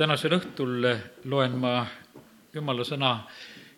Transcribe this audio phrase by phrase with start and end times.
[0.00, 0.86] tänasel õhtul
[1.28, 1.82] loen ma
[2.54, 3.10] jumala sõna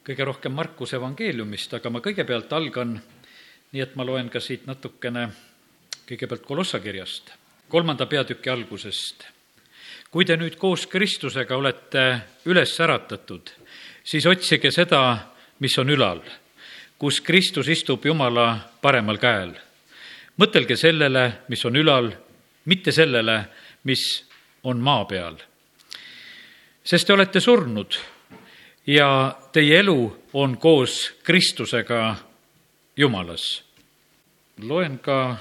[0.06, 5.27] kõige rohkem Markuse evangeeliumist, aga ma kõigepealt algan nii, et ma loen ka siit natukene
[6.06, 7.35] kõigepealt Kolossa kirjast,
[7.69, 9.27] kolmanda peatüki algusest.
[10.14, 12.07] kui te nüüd koos Kristusega olete
[12.46, 13.50] üles äratatud,
[14.04, 16.23] siis otsige seda, mis on ülal,
[16.98, 19.59] kus Kristus istub Jumala paremal käel.
[20.39, 22.12] mõtelge sellele, mis on ülal,
[22.64, 23.45] mitte sellele,
[23.82, 24.23] mis
[24.62, 25.52] on maa peal.
[26.85, 27.96] Sest te olete surnud
[28.86, 29.99] ja teie elu
[30.32, 32.17] on koos Kristusega
[32.97, 33.64] Jumalas.
[34.62, 35.37] loen ka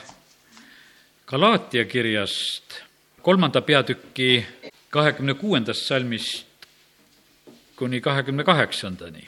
[1.26, 2.82] Galaatia kirjast
[3.22, 4.46] kolmanda peatüki
[4.90, 6.46] kahekümne kuuendast salmist
[7.76, 9.27] kuni kahekümne kaheksandani.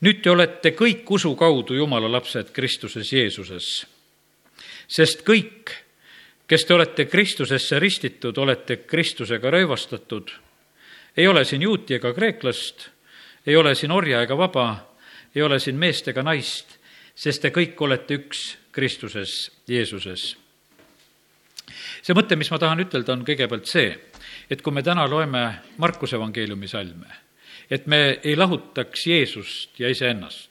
[0.00, 3.86] nüüd te olete kõik usu kaudu Jumala lapsed Kristuses Jeesuses,
[4.86, 5.72] sest kõik,
[6.46, 10.30] kes te olete Kristusesse ristitud, olete Kristusega röövastatud.
[11.18, 12.88] Ei ole siin juuti ega kreeklast,
[13.46, 14.66] ei ole siin orja ega vaba,
[15.34, 16.76] ei ole siin meest ega naist,
[17.14, 20.36] sest te kõik olete üks Kristuses Jeesuses.
[22.02, 23.90] see mõte, mis ma tahan ütelda, on kõigepealt see,
[24.50, 25.42] et kui me täna loeme
[25.82, 27.10] Markuse evangeeliumi salme,
[27.70, 30.50] et me ei lahutaks Jeesust ja iseennast.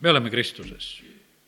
[0.00, 1.00] me oleme Kristuses.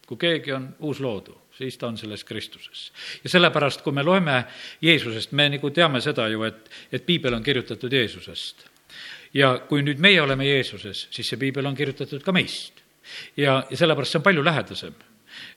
[0.06, 2.92] Kui keegi on uusloodu, siis ta on selles Kristuses.
[3.24, 4.44] ja sellepärast, kui me loeme
[4.82, 8.66] Jeesusest, me nagu teame seda ju, et, et piibel on kirjutatud Jeesusest.
[9.34, 12.82] ja kui nüüd meie oleme Jeesuses, siis see piibel on kirjutatud ka meist.
[13.36, 14.94] ja, ja sellepärast see on palju lähedasem.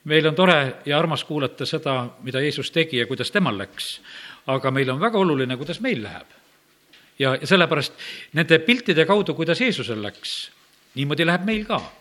[0.04, 4.02] meil on tore ja armas kuulata seda, mida Jeesus tegi ja kuidas temal läks,
[4.48, 6.28] aga meil on väga oluline, kuidas meil läheb.
[7.20, 7.94] ja, ja sellepärast
[8.34, 10.52] nende piltide kaudu, kuidas Jeesusel läks,
[10.96, 11.99] niimoodi läheb meil ka.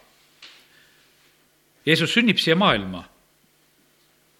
[1.89, 3.07] Jeesus sünnib siia maailma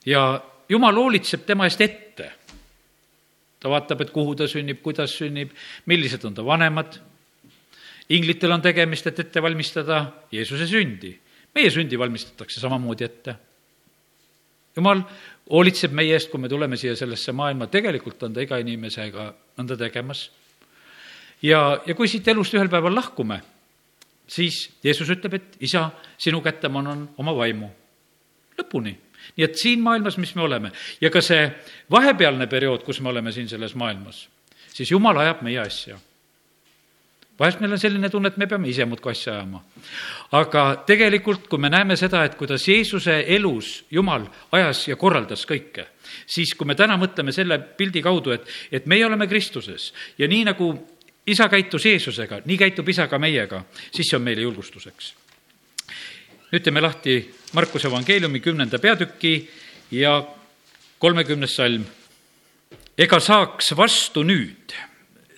[0.07, 2.33] ja Jumal hoolitseb tema eest ette.
[3.59, 5.51] ta vaatab, et kuhu ta sünnib, kuidas sünnib,
[5.87, 7.01] millised on ta vanemad.
[8.09, 11.19] inglitel on tegemist, et ette valmistada Jeesuse sündi.
[11.55, 13.37] meie sündi valmistatakse samamoodi ette.
[14.77, 15.03] Jumal
[15.51, 19.77] hoolitseb meie eest, kui me tuleme siia sellesse maailma, tegelikult on ta iga inimesega nõnda
[19.77, 20.31] tegemas.
[21.43, 23.41] ja, ja kui siit elust ühel päeval lahkume,
[24.29, 27.71] siis Jeesus ütleb, et isa, sinu kätte ma annan oma vaimu.
[28.59, 28.97] lõpuni
[29.37, 31.47] nii et siin maailmas, mis me oleme ja ka see
[31.91, 34.27] vahepealne periood, kus me oleme siin selles maailmas,
[34.73, 35.99] siis Jumal ajab meie asja.
[37.39, 39.63] vahest meil on selline tunne, et me peame ise muudkui asja ajama.
[40.33, 45.87] aga tegelikult, kui me näeme seda, et kuidas Jeesuse elus Jumal ajas ja korraldas kõike,
[46.27, 50.45] siis kui me täna mõtleme selle pildi kaudu, et, et meie oleme Kristuses ja nii,
[50.51, 50.73] nagu
[51.29, 53.63] isa käitus Jeesusega, nii käitub isa ka meiega,
[53.93, 55.15] siis see on meile julgustuseks
[56.53, 57.19] nüüd teeme lahti
[57.53, 59.49] Markuse evangeeliumi kümnenda peatüki
[59.91, 60.23] ja
[60.99, 61.85] kolmekümnes salm.
[62.99, 64.73] ega saaks vastu nüüd,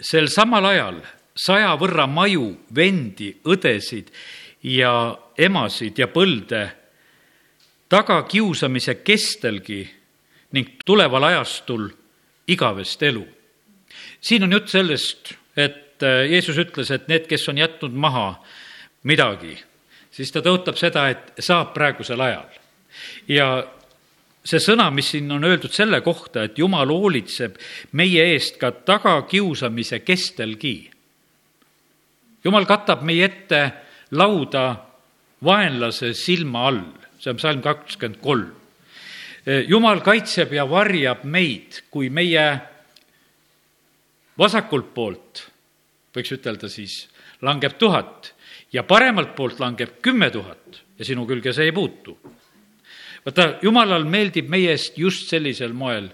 [0.01, 1.01] sel samal ajal
[1.37, 4.09] saja võrra maju, vendi, õdesid
[4.63, 6.63] ja emasid ja põlde
[7.89, 9.83] tagakiusamise kestelgi
[10.53, 11.89] ning tuleval ajastul
[12.47, 13.27] igavest elu.
[14.21, 18.39] siin on jutt sellest, et Jeesus ütles, et need, kes on jätnud maha
[19.05, 19.59] midagi
[20.15, 22.49] siis ta tõotab seda, et saab praegusel ajal.
[23.29, 23.47] ja
[24.45, 27.59] see sõna, mis siin on öeldud selle kohta, et Jumal hoolitseb
[27.93, 30.91] meie eest ka tagakiusamise kestelgi.
[32.45, 33.61] Jumal katab meie ette
[34.17, 34.65] lauda
[35.45, 36.83] vaenlase silma all,
[37.21, 38.57] see on psalm kakskümmend kolm.
[39.69, 42.47] Jumal kaitseb ja varjab meid, kui meie
[44.41, 45.47] vasakult poolt,
[46.17, 47.05] võiks ütelda siis,
[47.45, 48.33] langeb tuhat
[48.73, 52.17] ja paremalt poolt langeb kümme tuhat ja sinu külge see ei puutu.
[53.25, 56.09] vaata, jumalal meeldib meie eest just sellisel moel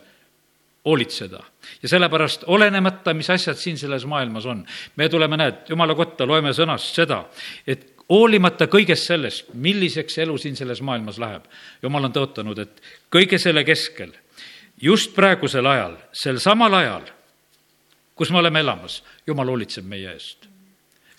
[0.86, 1.42] hoolitseda.
[1.82, 4.66] ja sellepärast, olenemata, mis asjad siin selles maailmas on,
[4.96, 7.24] me tuleme, näed, jumala kotta, loeme sõnast seda,
[7.66, 11.46] et hoolimata kõigest sellest, milliseks elu siin selles maailmas läheb,
[11.82, 14.14] jumal on tõotanud, et kõige selle keskel,
[14.82, 17.10] just praegusel ajal, sel samal ajal,
[18.16, 20.48] kus me oleme elamas, jumal hoolitseb meie eest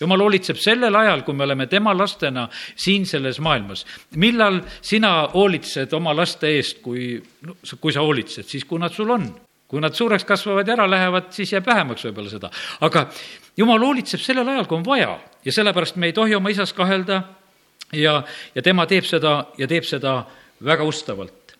[0.00, 3.84] jumal hoolitseb sellel ajal, kui me oleme tema lastena siin selles maailmas.
[4.16, 7.22] millal sina hoolitsed oma laste eest, kui,
[7.80, 9.28] kui sa hoolitsed, siis kui nad sul on.
[9.68, 12.50] kui nad suureks kasvavad ja ära lähevad, siis jääb vähemaks võib-olla seda.
[12.80, 13.08] aga
[13.56, 17.22] jumal hoolitseb sellel ajal, kui on vaja ja sellepärast me ei tohi oma isas kahelda
[17.92, 18.22] ja,
[18.54, 20.22] ja tema teeb seda ja teeb seda
[20.64, 21.56] väga ustavalt.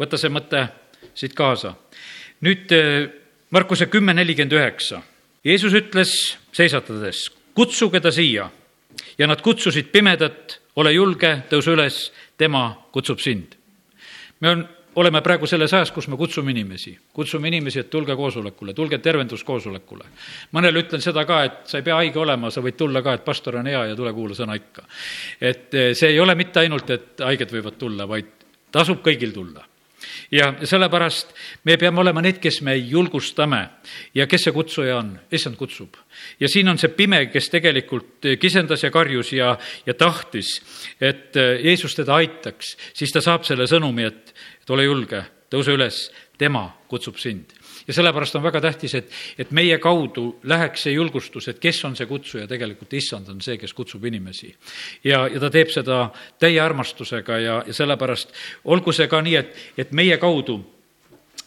[0.00, 0.66] võta see mõte
[1.14, 1.74] siit kaasa.
[2.40, 3.19] nüüd eh,
[3.50, 5.02] Markuse kümme nelikümmend üheksa
[5.44, 6.10] Jeesus ütles
[6.52, 8.50] seisatades, kutsuge ta siia
[9.18, 12.02] ja nad kutsusid pimedat, ole julge, tõuse üles,
[12.38, 13.56] tema kutsub sind.
[14.40, 18.74] me on oleme praegu selles ajas, kus me kutsume inimesi, kutsume inimesi, et tulge koosolekule,
[18.74, 20.04] tulge tervenduskoosolekule.
[20.52, 23.24] mõnele ütlen seda ka, et sa ei pea haige olema, sa võid tulla ka, et
[23.24, 24.84] pastor on hea ja tule kuula sõna ikka.
[25.40, 28.30] et eh, see ei ole mitte ainult, et haiged võivad tulla, vaid
[28.70, 29.69] tasub kõigil tulla
[30.30, 33.62] ja sellepärast me peame olema need, kes me julgustame.
[34.14, 35.96] Ja kes see kutsuja on, issand kutsub.
[36.40, 39.56] ja siin on see pime, kes tegelikult kisendas ja karjus ja,
[39.86, 40.60] ja tahtis,
[41.00, 46.04] et Jeesus teda aitaks, siis ta saab selle sõnumi, et, et ole julge, tõuse üles,
[46.38, 47.60] tema kutsub sind
[47.90, 51.96] ja sellepärast on väga tähtis, et, et meie kaudu läheks see julgustus, et kes on
[51.98, 54.52] see kutsuja, tegelikult issand on see, kes kutsub inimesi.
[55.04, 56.02] ja, ja ta teeb seda
[56.38, 60.60] täie armastusega ja, ja sellepärast olgu see ka nii, et, et meie kaudu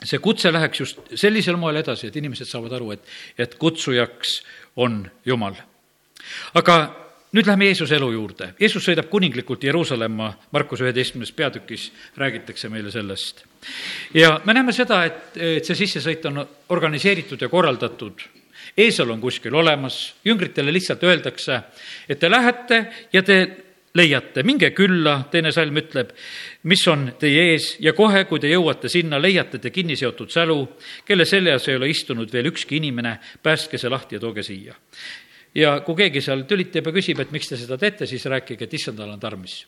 [0.04, 4.42] see kutse läheks just sellisel moel edasi, et inimesed saavad aru, et, et kutsujaks
[4.84, 5.56] on Jumal.
[6.60, 7.03] aga
[7.34, 8.52] nüüd läheme Jeesuse elu juurde.
[8.60, 13.44] Jeesus sõidab kuninglikult Jeruusalemma, Markus üheteistkümnes peatükis räägitakse meile sellest.
[14.14, 18.22] ja me näeme seda, et, et see sissesõit on organiseeritud ja korraldatud.
[18.78, 21.62] eesel on kuskil olemas, jüngritele lihtsalt öeldakse,
[22.10, 23.58] et te lähete ja te
[23.94, 26.14] leiate, minge külla, teine salm ütleb,
[26.64, 30.58] mis on teie ees ja kohe, kui te jõuate sinna, leiate te kinniseotud sälu,
[31.06, 34.74] kelle seljas ei ole istunud veel ükski inimene, päästke see lahti ja tooge siia
[35.56, 38.74] ja kui keegi seal tülitab ja küsib, et miks te seda teete, siis rääkige, et
[38.74, 39.66] issandal on tarmis.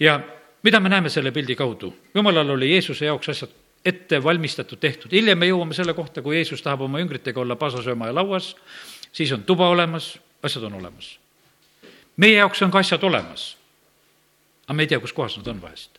[0.00, 0.20] ja
[0.62, 1.94] mida me näeme selle pildi kaudu?
[2.14, 3.50] jumalal oli Jeesuse jaoks asjad
[3.84, 5.12] ette valmistatud, tehtud.
[5.12, 8.54] hiljem me jõuame selle kohta, kui Jeesus tahab oma jüngritega olla pasasööma ja lauas,
[9.12, 11.18] siis on tuba olemas, asjad on olemas.
[12.16, 13.56] meie jaoks on ka asjad olemas.
[14.66, 15.98] aga me ei tea, kus kohas nad on vahest.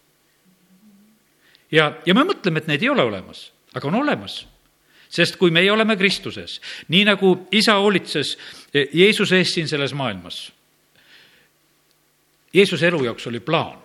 [1.71, 4.47] ja, ja me mõtleme, et need ei ole olemas, aga on olemas
[5.13, 6.57] sest kui meie oleme Kristuses,
[6.89, 8.35] nii nagu isa hoolitses
[8.73, 10.47] Jeesuse eest siin selles maailmas,
[12.53, 13.79] Jeesuse elu jaoks oli plaan,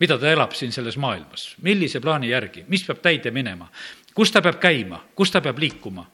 [0.00, 3.68] mida ta elab siin selles maailmas, millise plaani järgi, mis peab täide minema,
[4.14, 6.06] kus ta peab käima, kus ta peab liikuma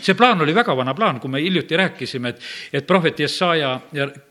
[0.00, 2.42] see plaan oli väga vana plaan, kui me hiljuti rääkisime, et,
[2.72, 3.78] et prohvet Jesaja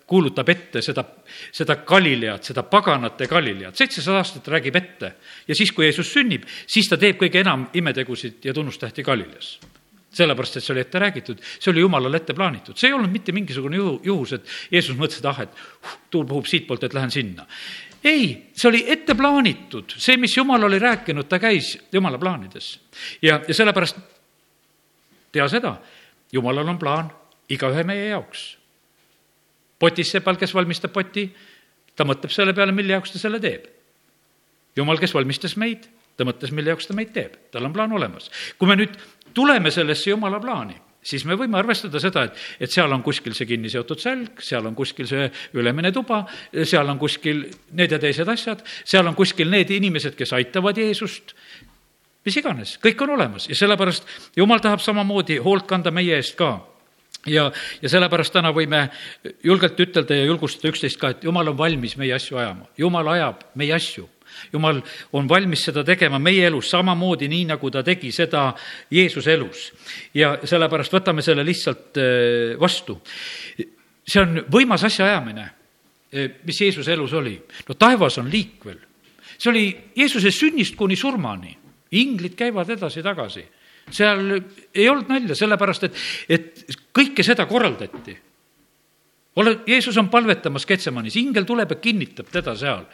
[0.09, 1.03] kuulutab ette seda,
[1.51, 5.13] seda Galilead, seda paganate Galilead, seitsesada aastat räägib ette.
[5.47, 9.57] ja siis, kui Jeesus sünnib, siis ta teeb kõige enam imetegusid ja tunnustähti Galileas
[10.09, 13.33] sellepärast, et see oli ette räägitud, see oli jumalale ette plaanitud, see ei olnud mitte
[13.35, 17.13] mingisugune juhu, juhus, et Jeesus mõtles, et ah, et uh, tuul puhub siitpoolt, et lähen
[17.13, 17.45] sinna.
[18.03, 22.79] ei, see oli ette plaanitud, see, mis Jumal oli rääkinud, ta käis Jumala plaanides.
[23.21, 24.01] ja, ja sellepärast
[25.31, 25.75] tea seda,
[26.31, 27.11] jumalal on plaan
[27.49, 28.57] igaühe meie jaoks.
[29.79, 31.29] potisepal, kes valmistab poti,
[31.95, 33.65] ta mõtleb selle peale, mille jaoks ta selle teeb.
[34.75, 35.87] jumal, kes valmistas meid,
[36.17, 38.29] ta mõtles, mille jaoks ta meid teeb, tal on plaan olemas.
[38.57, 38.99] kui me nüüd
[39.33, 43.47] tuleme sellesse jumala plaani, siis me võime arvestada seda, et, et seal on kuskil see
[43.49, 46.25] kinni seotud sälg, seal on kuskil see ülemine tuba,
[46.63, 47.45] seal on kuskil
[47.79, 51.35] need ja teised asjad, seal on kuskil need inimesed, kes aitavad Jeesust,
[52.25, 54.05] mis iganes, kõik on olemas ja sellepärast
[54.37, 56.57] jumal tahab samamoodi hoolt kanda meie eest ka
[57.27, 57.49] ja,
[57.81, 58.87] ja sellepärast täna võime
[59.43, 63.43] julgelt ütelda ja julgustada üksteist ka, et jumal on valmis meie asju ajama, jumal ajab
[63.59, 64.07] meie asju
[64.53, 64.81] jumal
[65.13, 68.49] on valmis seda tegema meie elus samamoodi, nii nagu ta tegi seda
[68.91, 69.71] Jeesuse elus.
[70.13, 72.99] ja sellepärast võtame selle lihtsalt äh, vastu.
[74.05, 75.49] see on võimas asjaajamine,
[76.13, 77.39] äh, mis Jeesuse elus oli.
[77.67, 78.77] no taevas on liikvel.
[79.37, 81.57] see oli Jeesuse sünnist kuni surmani
[81.91, 83.45] inglid käivad edasi-tagasi.
[83.89, 84.19] seal
[84.75, 88.17] ei olnud nalja, sellepärast et, et kõike seda korraldati.
[89.35, 92.85] ole, Jeesus on palvetamas Ketsemanis, ingel tuleb ja kinnitab teda seal.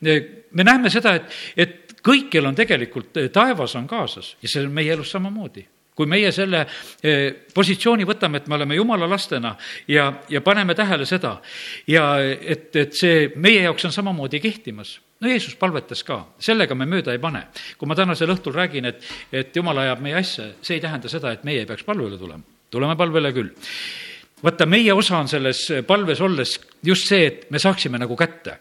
[0.00, 4.92] me näeme seda, et, et kõikjal on tegelikult, taevas on kaasas ja see on meie
[4.92, 5.66] elus samamoodi
[5.98, 6.60] kui meie selle
[7.02, 9.56] eh, positsiooni võtame, et me oleme jumala lastena
[9.90, 11.40] ja, ja paneme tähele seda
[11.90, 16.86] ja et, et see meie jaoks on samamoodi kehtimas no Jeesus palvetas ka, sellega me
[16.88, 17.46] mööda ei pane.
[17.78, 21.32] kui ma tänasel õhtul räägin, et, et jumal ajab meie asja, see ei tähenda seda,
[21.34, 22.42] et meie ei peaks palvele tulema.
[22.70, 23.50] tuleme palvele küll.
[24.42, 28.58] vaata, meie osa on selles palves olles just see, et me saaksime nagu kätte,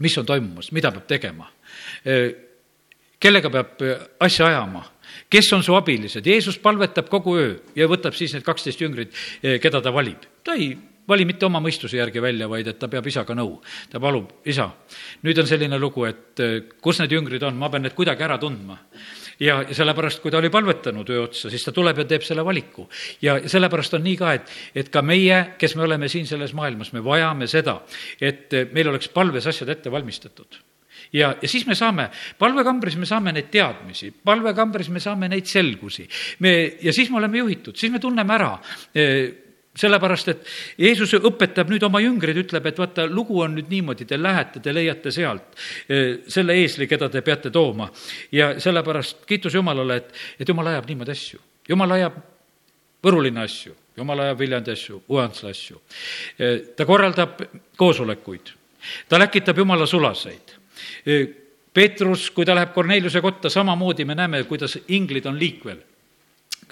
[0.00, 1.48] mis on toimumas, mida peab tegema,
[3.20, 3.86] kellega peab
[4.20, 4.84] asja ajama
[5.32, 9.80] kes on su abilised, Jeesus palvetab kogu öö ja võtab siis need kaksteist jüngrit, keda
[9.80, 10.24] ta valib.
[10.44, 10.74] ta ei
[11.08, 13.60] vali mitte oma mõistuse järgi välja, vaid et ta peab isaga nõu.
[13.90, 14.70] ta palub, isa,
[15.22, 18.38] nüüd on selline lugu, et eh, kus need jüngrid on, ma pean need kuidagi ära
[18.38, 18.78] tundma
[19.42, 22.88] ja, sellepärast, kui ta oli palvetanud öö otsa, siis ta tuleb ja teeb selle valiku.
[23.22, 26.92] ja sellepärast on nii ka, et, et ka meie, kes me oleme siin selles maailmas,
[26.92, 27.80] me vajame seda,
[28.20, 30.60] et meil oleks palves asjad ette valmistatud
[31.12, 36.08] ja, ja siis me saame, palvekambris me saame neid teadmisi, palvekambris me saame neid selgusi.
[36.40, 38.52] me, ja siis me oleme juhitud, siis me tunneme ära,
[38.94, 40.48] eh, sellepärast, et
[40.78, 44.74] Jeesus õpetab nüüd oma jüngreid, ütleb, et vaata, lugu on nüüd niimoodi, te lähete, te
[44.74, 45.56] leiate sealt
[45.88, 47.88] eh, selle eesli, keda te peate tooma.
[48.32, 51.40] ja sellepärast kiitus Jumalale, et, et Jumal ajab niimoodi asju.
[51.68, 52.20] Jumal ajab
[53.02, 55.80] Võru linna asju, Jumal ajab Viljandi asju, Ujansla asju.
[56.38, 57.40] Eh, ta korraldab
[57.76, 58.52] koosolekuid,
[59.08, 60.52] ta läkitab Jumala sulaseid.
[61.06, 61.24] Eh,
[61.72, 65.80] Peetrus, kui ta läheb Korneliuse kotta, samamoodi me näeme, kuidas inglid on liikvel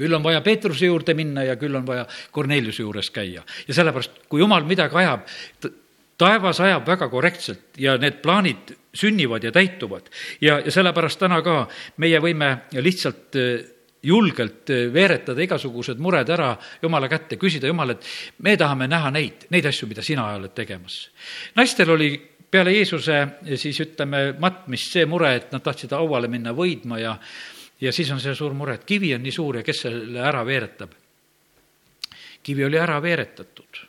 [0.01, 3.45] küll on vaja Peetruse juurde minna ja küll on vaja Korneliuse juures käia.
[3.69, 5.27] ja sellepärast, kui jumal midagi ajab,
[6.21, 10.09] taevas ajab väga korrektselt ja need plaanid sünnivad ja täituvad.
[10.41, 11.67] ja, ja sellepärast täna ka
[11.97, 13.61] meie võime lihtsalt eh,
[14.03, 19.47] julgelt eh, veeretada igasugused mured ära Jumala kätte, küsida Jumal, et me tahame näha neid,
[19.51, 21.09] neid asju, mida sina oled tegemas.
[21.57, 22.15] naistel oli
[22.51, 23.21] peale Jeesuse
[23.55, 27.17] siis ütleme matmist see mure, et nad tahtsid hauale minna võidma ja
[27.81, 30.45] ja siis on see suur mure, et kivi on nii suur ja kes selle ära
[30.47, 30.93] veeretab.
[32.43, 33.81] kivi oli ära veeretatud.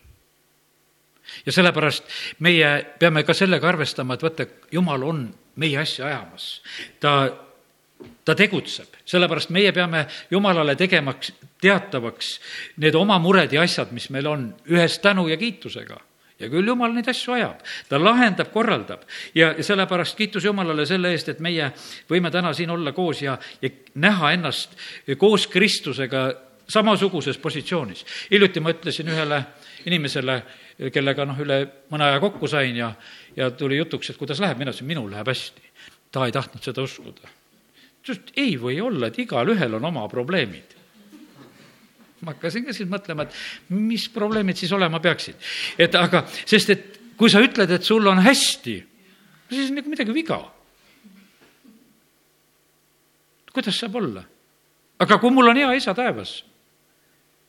[1.46, 2.04] ja sellepärast
[2.40, 6.62] meie peame ka sellega arvestama, et vaata, Jumal on meie asja ajamas.
[7.00, 7.30] ta,
[8.26, 12.40] ta tegutseb, sellepärast meie peame Jumalale tegemaks, teatavaks
[12.78, 16.00] need oma mured ja asjad, mis meil on, ühes tänu ja kiitusega
[16.42, 19.06] ja küll Jumal neid asju ajab, ta lahendab, korraldab
[19.38, 21.72] ja sellepärast kiitus Jumalale selle eest, et meie
[22.10, 23.70] võime täna siin olla koos ja, ja
[24.02, 24.76] näha ennast
[25.18, 26.30] koos Kristusega
[26.72, 28.06] samasuguses positsioonis.
[28.32, 29.42] hiljuti ma ütlesin ühele
[29.86, 30.42] inimesele,
[30.94, 32.94] kellega noh, üle mõne aja kokku sain ja,
[33.36, 35.72] ja tuli jutuks, et kuidas läheb, mina ütlesin, minul läheb hästi.
[36.12, 37.22] ta ei tahtnud seda uskuda.
[37.22, 40.81] ta ütles, et ei või olla, et igalühel on oma probleemid
[42.22, 45.36] ma hakkasin ka siis mõtlema, et mis probleemid siis olema peaksid.
[45.78, 48.76] et aga, sest et kui sa ütled, et sul on hästi,
[49.50, 50.42] siis on nagu midagi viga.
[53.52, 54.24] kuidas saab olla?
[55.02, 56.44] aga kui mul on hea isa taevas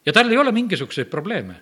[0.07, 1.55] ja tal ei ole mingisuguseid probleeme,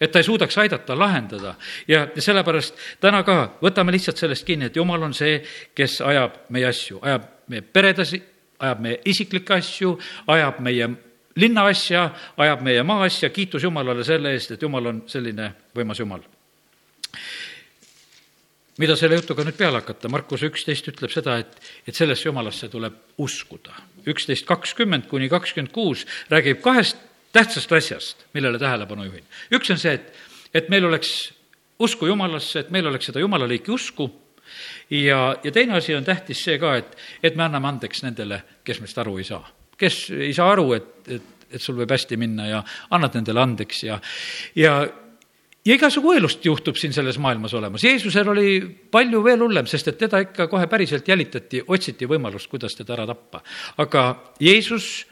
[0.00, 1.54] et ta ei suudaks aidata, lahendada
[1.88, 5.38] ja sellepärast täna ka võtame lihtsalt sellest kinni, et jumal on see,
[5.74, 8.16] kes ajab meie asju, ajab meie peredes,
[8.58, 9.94] ajab meie isiklikke asju,
[10.32, 10.90] ajab meie
[11.36, 16.00] linna asja, ajab meie maa asja, kiitus Jumalale selle eest, et Jumal on selline võimas
[16.00, 16.24] Jumal.
[18.76, 21.54] mida selle jutuga nüüd peale hakata, Markuse üksteist ütleb seda, et,
[21.88, 23.72] et sellesse Jumalasse tuleb uskuda.
[24.06, 26.96] üksteist kakskümmend kuni kakskümmend kuus räägib kahest
[27.32, 29.24] tähtsast asjast, millele tähelepanu juhin.
[29.52, 30.12] üks on see, et,
[30.54, 31.32] et meil oleks
[31.78, 34.10] usku Jumalasse, et meil oleks seda Jumala liiki usku
[34.90, 38.80] ja, ja teine asi on tähtis see ka, et, et me anname andeks nendele, kes
[38.80, 42.48] meist aru ei saa kes ei saa aru, et, et, et sul võib hästi minna
[42.48, 44.00] ja annad nendele andeks ja,
[44.56, 44.78] ja
[45.66, 47.84] ja igasugu elust juhtub siin selles maailmas olemas.
[47.84, 48.50] Jeesusel oli
[48.90, 53.06] palju veel hullem, sest et teda ikka kohe päriselt jälitati, otsiti võimalust, kuidas teda ära
[53.10, 53.42] tappa.
[53.82, 54.04] aga
[54.40, 55.06] Jeesus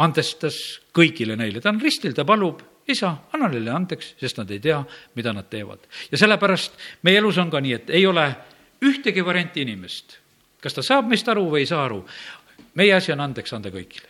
[0.00, 4.60] andestas kõigile neile, ta on ristil, ta palub, isa, anna neile andeks, sest nad ei
[4.64, 4.80] tea,
[5.16, 5.84] mida nad teevad.
[6.10, 8.26] ja sellepärast meie elus on ka nii, et ei ole
[8.84, 10.18] ühtegi varianti inimest,
[10.60, 12.04] kas ta saab meist aru või ei saa aru,
[12.76, 14.08] meie asi on andeks anda kõigile.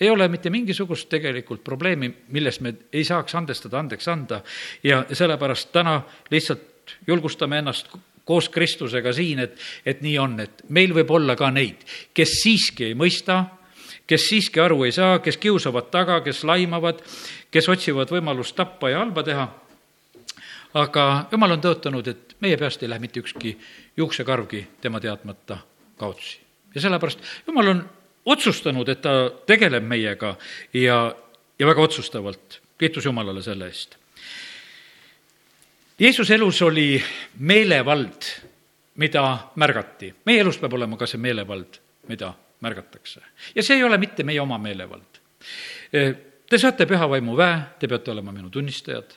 [0.00, 4.42] ei ole mitte mingisugust tegelikult probleemi, millest me ei saaks andestada, andeks anda
[4.84, 7.88] ja sellepärast täna lihtsalt julgustame ennast
[8.24, 11.84] koos Kristusega siin, et, et nii on, et meil võib olla ka neid,
[12.14, 13.44] kes siiski ei mõista,
[14.06, 17.00] kes siiski aru ei saa, kes kiusavad taga, kes laimavad,
[17.50, 19.46] kes otsivad võimalust tappa ja halba teha.
[20.74, 23.56] aga jumal on tõotanud, et meie peast ei lähe mitte ükski
[23.96, 25.62] juuksekarvgi tema teadmata
[25.96, 26.45] kaotsi
[26.76, 27.84] ja sellepärast jumal on
[28.26, 30.34] otsustanud, et ta tegeleb meiega
[30.74, 30.98] ja,
[31.58, 32.60] ja väga otsustavalt.
[32.78, 33.96] kiitus Jumalale selle eest.
[35.98, 37.02] Jeesuse elus oli
[37.38, 38.28] meelevald,
[39.00, 40.14] mida märgati.
[40.24, 41.78] meie elus peab olema ka see meelevald,
[42.08, 43.20] mida märgatakse.
[43.54, 45.22] ja see ei ole mitte meie oma meelevald.
[46.46, 49.16] Te saate pühavaimu väe, te peate olema minu tunnistajad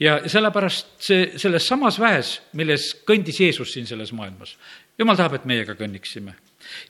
[0.00, 4.58] ja sellepärast see, selles samas väes, milles kõndis Jeesus siin selles maailmas,
[4.98, 6.36] jumal tahab, et meiega kõnniksime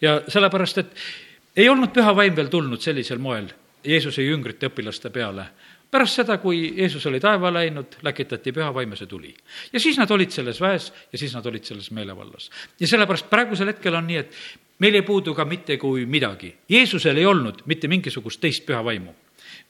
[0.00, 0.94] ja sellepärast, et
[1.56, 3.48] ei olnud püha vaim veel tulnud sellisel moel
[3.84, 5.46] Jeesuse jüngrite õpilaste peale.
[5.90, 9.34] pärast seda, kui Jeesus oli taeva läinud, läkitati püha vaim ja see tuli.
[9.72, 12.50] ja siis nad olid selles väes ja siis nad olid selles meelevallas.
[12.80, 14.34] ja sellepärast praegusel hetkel on nii, et
[14.78, 16.54] meil ei puudu ka mitte kui midagi.
[16.68, 19.14] Jeesusel ei olnud mitte mingisugust teist püha vaimu,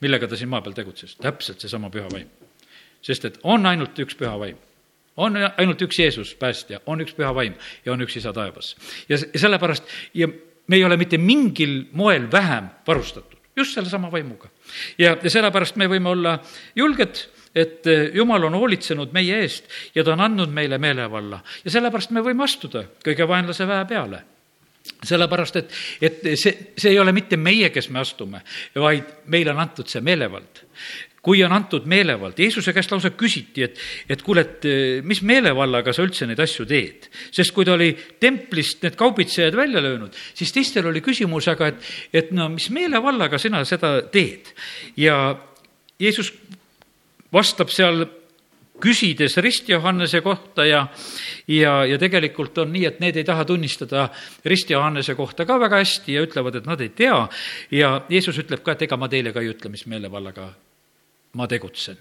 [0.01, 2.27] millega ta siin maa peal tegutses, täpselt seesama püha vaim.
[3.01, 4.57] sest et on ainult üks püha vaim
[5.19, 8.75] on ainult üks Jeesus, päästja, on üks püha vaim ja on üks isa taevas.
[9.09, 9.83] ja sellepärast,
[10.13, 10.27] ja
[10.67, 14.49] me ei ole mitte mingil moel vähem varustatud, just sellesama vaimuga.
[14.97, 16.39] ja, ja sellepärast me võime olla
[16.75, 21.41] julged, et eh, Jumal on hoolitsenud meie eest ja ta on andnud meile meelevalla.
[21.65, 24.21] Ja sellepärast me võime astuda kõige vaenlase väe peale.
[25.05, 28.39] Sellepärast, et, et see, see ei ole mitte meie, kes me astume,
[28.75, 30.63] vaid meile on antud see meelevald
[31.25, 35.93] kui on antud meelevald, Jeesuse käest lausa küsiti, et, et kuule, et eh, mis meelevallaga
[35.95, 37.09] sa üldse neid asju teed.
[37.31, 41.89] sest kui ta oli templist need kaubitsejad välja löönud, siis teistel oli küsimus, aga et,
[42.13, 44.53] et no mis meelevallaga sina seda teed.
[44.97, 45.35] ja
[45.99, 46.31] Jeesus
[47.33, 48.05] vastab seal
[48.79, 50.85] küsides Rist Johannese kohta ja,
[51.47, 54.07] ja, ja tegelikult on nii, et need ei taha tunnistada
[54.47, 57.19] Rist Johannese kohta ka väga hästi ja ütlevad, et nad ei tea.
[57.75, 60.47] ja Jeesus ütleb ka, et ega ma teile ka ei ütle, mis meelevallaga
[61.33, 61.97] ma tegutsen.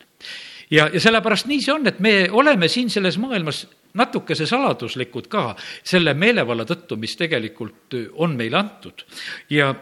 [0.70, 5.54] ja, ja sellepärast nii see on, et me oleme siin selles maailmas natukese saladuslikud ka
[5.84, 9.04] selle meelevalla tõttu, mis tegelikult on meile antud.
[9.50, 9.74] ja,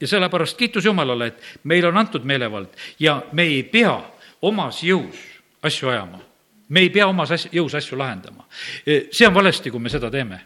[0.00, 3.96] ja sellepärast kiitus Jumalale, et meile on antud meelevald ja me ei pea
[4.42, 5.28] omas jõus
[5.62, 6.32] asju ajama
[6.72, 8.46] me ei pea omas as-, jõus asju lahendama.
[8.86, 10.38] E, see on valesti, kui me seda teeme.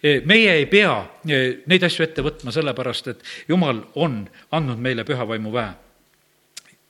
[0.00, 0.94] E, meie ei pea
[1.28, 4.22] e, neid asju ette võtma, sellepärast et Jumal on
[4.56, 5.74] andnud meile püha vaimu väe.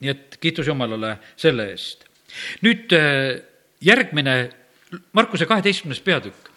[0.00, 2.04] Nii et kiitus Jumalale selle eest.
[2.62, 2.92] nüüd
[3.80, 4.36] järgmine,
[5.12, 6.50] Markuse kaheteistkümnes peatükk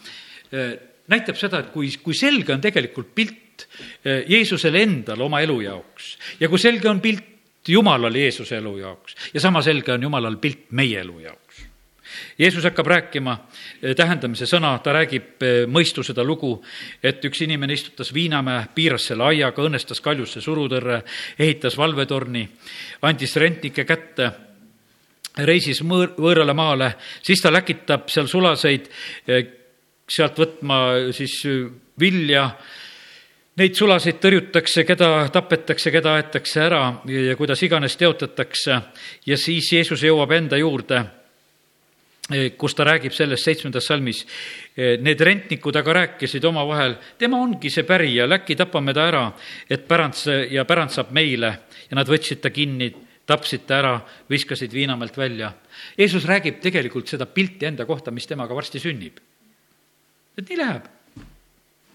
[1.09, 3.65] näitab seda, et kui, kui selge on tegelikult pilt
[4.05, 9.41] Jeesusele endale oma elu jaoks ja kui selge on pilt Jumalal Jeesuse elu jaoks ja
[9.43, 11.48] sama selge on Jumalal pilt meie elu jaoks.
[12.39, 13.33] Jeesus hakkab rääkima
[13.81, 16.53] eh, tähendamise sõna, ta räägib eh, mõistu seda lugu,
[17.03, 21.01] et üks inimene istutas Viinamäe, piiras selle aiaga, õnnestas kaljusse surutõrre,
[21.39, 22.45] ehitas valvetorni,
[23.09, 24.31] andis rentnike kätte,
[25.43, 28.87] reisis mõõr, võõrale maale, siis ta läkitab seal sulaseid
[29.27, 29.43] eh,
[30.09, 30.79] sealt võtma
[31.13, 31.35] siis
[31.99, 32.47] vilja,
[33.59, 38.79] neid sulasid tõrjutakse, keda tapetakse, keda aetakse ära ja kuidas iganes teotatakse.
[39.27, 41.03] Ja siis Jeesus jõuab enda juurde
[42.57, 44.25] kus ta räägib sellest seitsmendas salmis.
[44.77, 49.23] Eh, need rentnikud aga rääkisid omavahel, tema ongi see pärija, äkki tapame ta ära,
[49.69, 50.19] et pärand
[50.51, 51.53] ja pärand saab meile
[51.89, 52.91] ja nad võtsid ta kinni,
[53.29, 53.95] tapsid ta ära,
[54.29, 55.53] viskasid Viinamäelt välja.
[55.97, 59.19] Jeesus räägib tegelikult seda pilti enda kohta, mis temaga varsti sünnib.
[60.37, 60.98] et nii läheb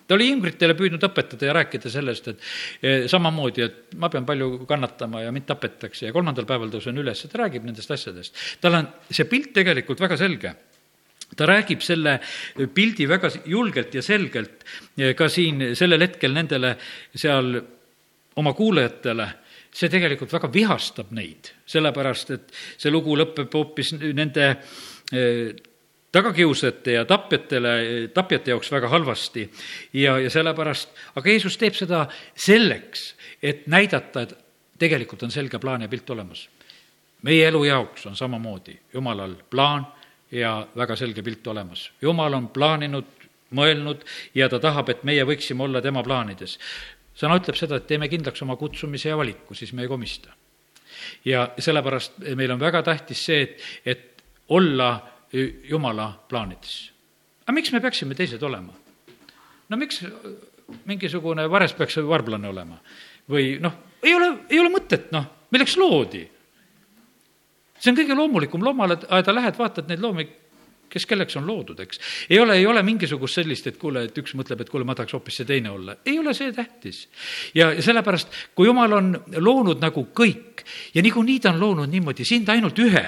[0.06, 2.44] ta oli ingritele püüdnud õpetada ja rääkida sellest, et
[2.82, 7.24] eh, samamoodi, et ma pean palju kannatama ja mind tapetakse ja kolmandal päeval tõusen üles,
[7.30, 8.38] ta räägib nendest asjadest.
[8.60, 10.54] tal on see pilt tegelikult väga selge
[11.36, 12.18] ta räägib selle
[12.74, 14.64] pildi väga julgelt ja selgelt
[14.98, 16.76] eh, ka siin sellel hetkel nendele
[17.14, 17.56] seal
[18.36, 19.28] oma kuulajatele,
[19.74, 24.50] see tegelikult väga vihastab neid, sellepärast et see lugu lõpeb hoopis nende
[25.12, 25.54] eh,
[26.14, 27.74] tagakiusajate ja tapjatele,
[28.14, 29.50] tapjate jaoks väga halvasti.
[29.92, 34.36] ja, ja sellepärast, aga Jeesus teeb seda selleks, et näidata, et
[34.78, 36.48] tegelikult on selge plaan ja pilt olemas.
[37.22, 39.86] meie elu jaoks on samamoodi Jumalal plaan
[40.30, 41.90] ja väga selge pilt olemas.
[42.02, 43.06] Jumal on plaaninud,
[43.54, 46.58] mõelnud ja ta tahab, et meie võiksime olla tema plaanides.
[47.14, 50.30] sõna ütleb seda, et teeme kindlaks oma kutsumise ja valiku, siis me ei komista.
[51.24, 55.13] ja sellepärast meil on väga tähtis see, et, et olla
[55.68, 56.90] jumala plaanides.
[57.44, 58.72] aga miks me peaksime teised olema?
[59.68, 60.02] no miks
[60.84, 62.78] mingisugune vares peaks varblane olema?
[63.30, 66.24] või noh, ei ole, ei ole mõtet, noh, milleks loodi?
[67.78, 70.24] see on kõige loomulikum, loomaaeda lähed, vaatad neid loomi,
[70.94, 72.00] kes kelleks on loodud, eks.
[72.30, 75.16] ei ole, ei ole mingisugust sellist, et kuule, et üks mõtleb, et kuule, ma tahaks
[75.16, 75.96] hoopis see teine olla.
[76.06, 77.08] ei ole see tähtis.
[77.54, 82.24] ja, ja sellepärast, kui jumal on loonud nagu kõik ja niikuinii ta on loonud niimoodi
[82.28, 83.04] sind ainult ühe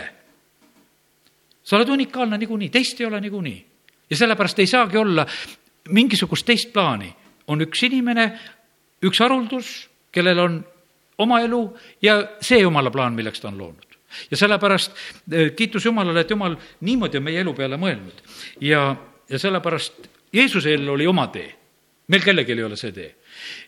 [1.66, 3.66] sa oled unikaalne niikuinii, teist ei ole niikuinii.
[4.11, 5.26] ja sellepärast ei saagi olla
[5.88, 7.14] mingisugust teist plaani.
[7.46, 8.33] on üks inimene,
[9.02, 10.64] üks haruldus, kellel on
[11.18, 11.61] oma elu
[12.02, 13.98] ja see jumala plaan, milleks ta on loonud.
[14.31, 14.92] ja sellepärast
[15.33, 18.22] eh, kiitus Jumalale, et Jumal niimoodi on meie elu peale mõelnud.
[18.61, 18.96] ja,
[19.29, 21.55] ja sellepärast Jeesusel oli oma tee.
[22.09, 23.14] meil kellelgi ei ole see tee.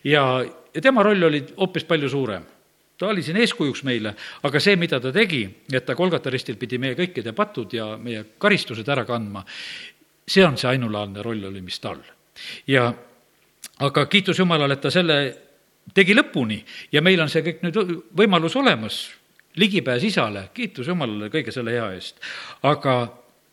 [0.03, 2.45] ja, ja tema roll oli hoopis palju suurem
[2.99, 6.77] ta oli siin eeskujuks meile, aga see, mida ta tegi, et ta Kolgata ristil pidi
[6.81, 9.45] meie kõikide patud ja meie karistused ära kandma,
[10.27, 12.01] see on see ainulaadne roll oli, mis tal.
[12.67, 12.89] ja
[13.85, 15.19] aga kiitus Jumalale, et ta selle
[15.95, 16.59] tegi lõpuni
[16.91, 17.79] ja meil on see kõik nüüd
[18.19, 18.99] võimalus olemas,
[19.59, 22.19] ligipääs isale, kiitus Jumalale kõige selle hea eest.
[22.63, 22.99] aga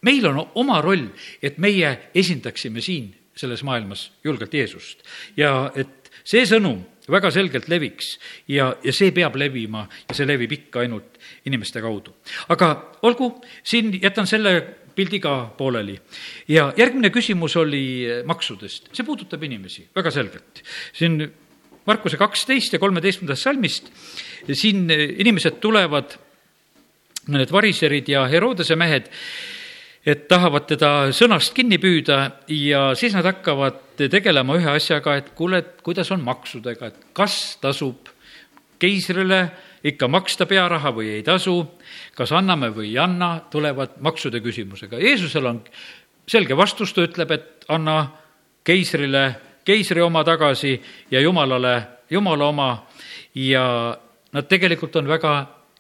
[0.03, 1.07] meil on oma roll,
[1.43, 5.07] et meie esindaksime siin selles maailmas julgelt Jeesust
[5.37, 8.17] ja et see sõnum väga selgelt leviks
[8.49, 12.17] ja, ja see peab levima ja see levib ikka ainult inimeste kaudu.
[12.49, 12.73] aga
[13.07, 13.31] olgu,
[13.63, 14.59] siin jätan selle
[14.97, 15.99] pildi ka pooleli.
[16.49, 20.63] ja järgmine küsimus oli maksudest, see puudutab inimesi väga selgelt.
[20.93, 21.21] siin
[21.87, 23.91] Markuse kaksteist ja kolmeteistkümnendast salmist,
[24.51, 26.17] siin inimesed tulevad,
[27.31, 29.07] need variserid ja Herodese mehed,
[30.07, 32.19] et tahavad teda sõnast kinni püüda
[32.53, 37.57] ja siis nad hakkavad tegelema ühe asjaga, et kuule, et kuidas on maksudega, et kas
[37.63, 38.13] tasub
[38.79, 39.41] keisrile
[39.87, 41.59] ikka maksta pearaha või ei tasu,
[42.15, 45.01] kas anname või ei anna, tulevad maksude küsimusega.
[45.03, 45.61] Jeesusel on
[46.29, 47.99] selge vastus, ta ütleb, et anna
[48.67, 49.27] keisrile
[49.67, 50.77] keisri oma tagasi
[51.11, 51.77] ja jumalale
[52.11, 52.71] jumala oma
[53.35, 53.97] ja
[54.33, 55.33] nad tegelikult on väga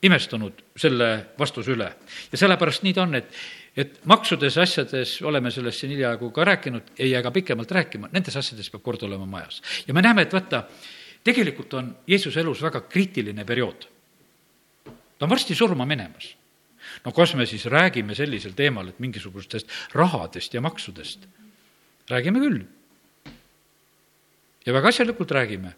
[0.02, 1.92] imestunud selle vastuse üle.
[2.32, 3.30] ja sellepärast nii ta on, et,
[3.76, 8.36] et maksudes asjades, oleme sellest siin hiljaaegu ka rääkinud, ei jää ka pikemalt rääkima, nendes
[8.36, 9.62] asjades peab kord olema majas.
[9.86, 10.64] ja me näeme, et vaata,
[11.24, 13.88] tegelikult on Jeesuse elus väga kriitiline periood.
[15.18, 16.36] ta on varsti surma minemas.
[17.04, 21.26] no kas me siis räägime sellisel teemal, et mingisugustest rahadest ja maksudest?
[22.10, 22.64] räägime küll.
[24.66, 25.74] ja väga asjalikult räägime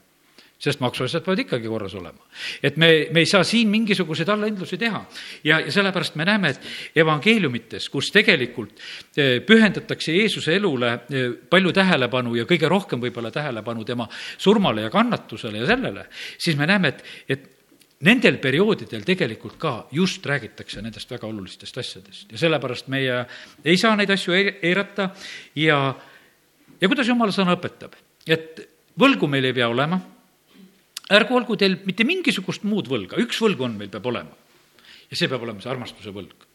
[0.59, 2.25] sest maksuasjad peavad ikkagi korras olema.
[2.63, 5.05] et me, me ei saa siin mingisuguseid allahindlusi teha.
[5.45, 8.75] ja, ja sellepärast me näeme, et evangeeliumites, kus tegelikult
[9.17, 14.91] eh, pühendatakse Jeesuse elule eh, palju tähelepanu ja kõige rohkem võib-olla tähelepanu tema surmale ja
[14.91, 17.49] kannatusele ja sellele, siis me näeme, et, et
[18.07, 23.25] nendel perioodidel tegelikult ka just räägitakse nendest väga olulistest asjadest ja sellepärast meie
[23.65, 25.11] ei saa neid asju eirata
[25.55, 25.81] ja,
[26.81, 27.95] ja kuidas jumala sõna õpetab,
[28.27, 28.63] et
[28.99, 30.18] võlgu meil ei pea olema
[31.15, 34.35] ärgu olgu teil mitte mingisugust muud võlga, üks võlg on, meil peab olema.
[35.09, 36.47] ja see peab olema see armastuse võlg.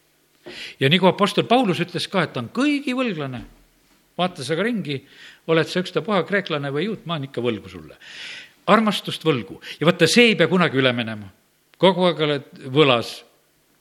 [0.80, 3.42] ja nagu Apostel Paulus ütles ka, et ta on kõigi võlglane.
[4.18, 5.02] vaata sa ka ringi,
[5.46, 7.98] oled sa ükstapuha kreeklane või juut, ma olen ikka võlgu sulle.
[8.66, 11.30] armastust võlgu ja vaata, see ei pea kunagi üle minema.
[11.78, 13.24] kogu aeg oled võlas,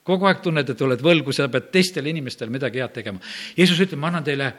[0.04, 3.20] kogu aeg tunned, et oled võlgu, sa pead teistele inimestele midagi head tegema.
[3.58, 4.54] Jeesus ütleb, ma annan teile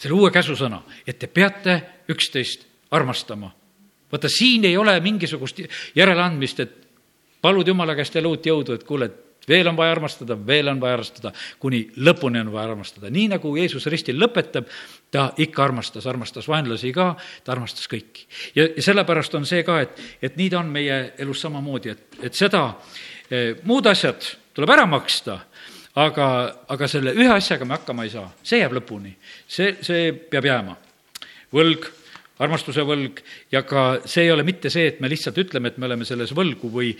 [0.00, 3.59] selle uue käsusõna, et te peate üksteist armastama
[4.12, 5.60] vaata, siin ei ole mingisugust
[5.94, 6.76] järeleandmist, et
[7.42, 9.10] palud Jumala käest jälle uut jõudu, et kuule,
[9.48, 13.10] veel on vaja armastada, veel on vaja armastada, kuni lõpuni on vaja armastada.
[13.10, 14.68] nii nagu Jeesus ristil lõpetab,
[15.10, 18.26] ta ikka armastas, armastas vaenlasi ka, ta armastas kõiki.
[18.54, 22.20] ja, ja sellepärast on see ka, et, et nii ta on meie elus samamoodi, et,
[22.22, 22.66] et seda
[23.30, 25.40] eh,, muud asjad tuleb ära maksta,
[25.94, 26.26] aga,
[26.68, 29.16] aga selle ühe asjaga me hakkama ei saa, see jääb lõpuni.
[29.48, 30.76] see, see peab jääma.
[31.52, 31.88] võlg
[32.40, 33.20] armastuse võlg
[33.52, 36.32] ja ka see ei ole mitte see, et me lihtsalt ütleme, et me oleme selles
[36.36, 36.94] võlgu või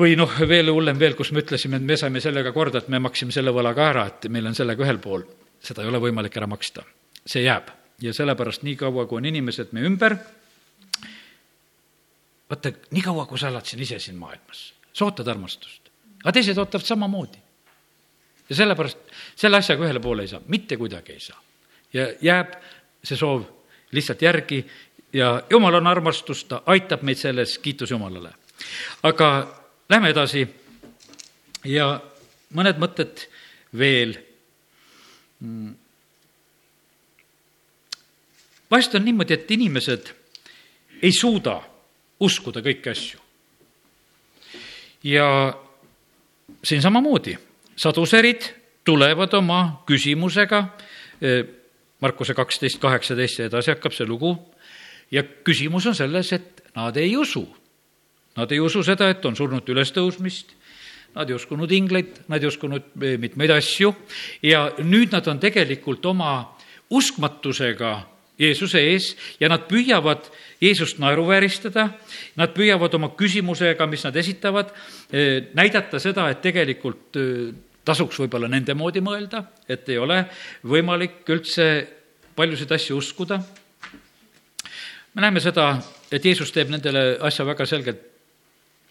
[0.00, 3.00] või noh, veel hullem veel, kus me ütlesime, et me saime sellega korda, et me
[3.02, 5.26] maksime selle võla ka ära, et meil on sellega ühel pool.
[5.60, 6.84] seda ei ole võimalik ära maksta.
[7.26, 7.68] see jääb
[8.00, 10.16] ja sellepärast niikaua, kui on inimesed meie ümber,
[12.48, 15.90] vaata, niikaua, kui sa elad siin ise siin maailmas, sa ootad armastust,
[16.22, 17.38] aga teised ootavad samamoodi.
[18.48, 18.98] ja sellepärast
[19.36, 21.42] selle asjaga ühele poole ei saa, mitte kuidagi ei saa.
[21.92, 22.56] ja jääb
[23.04, 23.44] see soov
[23.92, 24.64] lihtsalt järgi
[25.12, 28.32] ja jumal on armastus, ta aitab meid selles, kiitus Jumalale.
[29.02, 29.56] aga
[29.88, 30.46] lähme edasi
[31.64, 32.00] ja
[32.54, 33.26] mõned mõtted
[33.78, 34.18] veel.
[38.70, 40.12] vahest on niimoodi, et inimesed
[41.02, 41.60] ei suuda
[42.20, 43.18] uskuda kõiki asju.
[45.04, 45.54] ja
[46.64, 47.38] siin samamoodi,
[47.76, 48.52] saduserid
[48.84, 50.64] tulevad oma küsimusega
[52.00, 54.34] Markuse kaksteist, kaheksateist ja edasi hakkab see lugu.
[55.10, 57.44] Ja küsimus on selles, et nad ei usu.
[58.38, 60.54] Nad ei usu seda, et on surnute ülestõusmist,
[61.16, 63.92] nad ei uskunud ingleid, nad ei uskunud eh, mitmeid asju.
[64.46, 66.32] Ja nüüd nad on tegelikult oma
[66.90, 67.94] uskmatusega
[68.40, 69.10] Jeesuse ees
[69.40, 70.30] ja nad püüavad
[70.62, 71.90] Jeesust naeruvääristada,
[72.40, 74.70] nad püüavad oma küsimusega, mis nad esitavad,
[75.12, 77.50] eh, näidata seda, et tegelikult eh,
[77.90, 80.22] tasuks võib-olla nende moodi mõelda, et ei ole
[80.70, 81.66] võimalik üldse
[82.38, 83.40] paljusid asju uskuda.
[85.14, 85.74] me näeme seda,
[86.10, 88.06] et Jeesus teeb nendele asja väga selgelt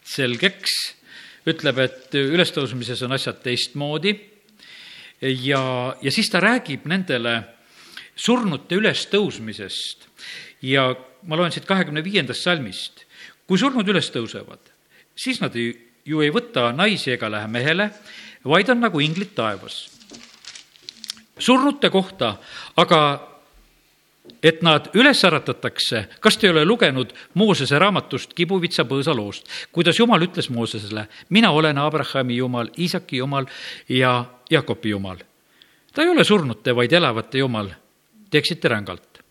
[0.09, 0.73] selgeks,
[1.47, 4.11] ütleb, et ülestõusmises on asjad teistmoodi
[5.21, 5.61] ja,
[6.01, 7.39] ja siis ta räägib nendele
[8.19, 10.09] surnute ülestõusmisest
[10.67, 10.89] ja
[11.23, 13.05] ma loen siit kahekümne viiendast salmist.
[13.47, 14.59] kui surnud üles tõusevad,
[15.15, 15.71] siis nad ei,
[16.05, 17.89] ju ei võta naisi ega lähe mehele,
[18.45, 19.89] vaid on nagu inglid taevas.
[21.39, 22.37] surnute kohta
[22.75, 23.29] aga
[24.43, 29.99] et nad üles äratatakse, kas te ei ole lugenud Moosese raamatust Kibuvitsa põõsa loost, kuidas
[29.99, 33.49] Jumal ütles Moosesele, mina olen Abrahami Jumal, Iisaki Jumal
[33.89, 35.17] ja Jaakobi Jumal.
[35.93, 37.69] ta ei ole surnute, vaid elavate Jumal,
[38.31, 39.23] teeksite rängalt.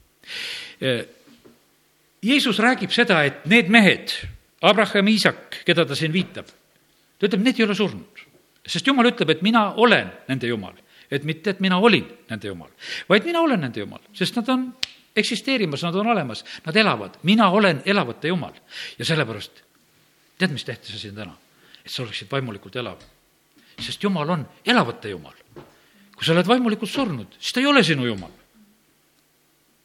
[2.23, 4.13] Jeesus räägib seda, et need mehed,
[4.63, 6.47] Abraham, Iisak, keda ta siin viitab,
[7.19, 8.28] ta ütleb, need ei ole surnud
[8.69, 10.75] sest jumal ütleb, et mina olen nende jumal.
[11.11, 12.69] et mitte, et mina olin nende jumal,
[13.09, 14.67] vaid mina olen nende jumal, sest nad on
[15.17, 18.53] eksisteerimas, nad on olemas, nad elavad, mina olen elavate jumal.
[18.99, 19.63] ja sellepärast,
[20.39, 21.33] tead, mis tehti sa siin täna?
[21.85, 23.01] et sa oleksid vaimulikult elav.
[23.81, 25.35] sest jumal on elavate jumal.
[26.15, 28.31] kui sa oled vaimulikult surnud, siis ta ei ole sinu jumal.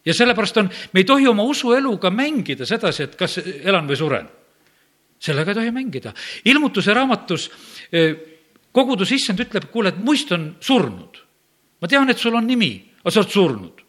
[0.06, 4.30] ja sellepärast on, me ei tohi oma usueluga mängida sedasi, et kas elan või suren.
[5.20, 6.14] sellega ei tohi mängida.
[6.46, 7.52] ilmutuse raamatus
[7.92, 8.33] eh,
[8.74, 11.22] kogudus issand ütleb, kuule, et muist on surnud.
[11.82, 13.84] ma tean, et sul on nimi, aga sa oled surnud.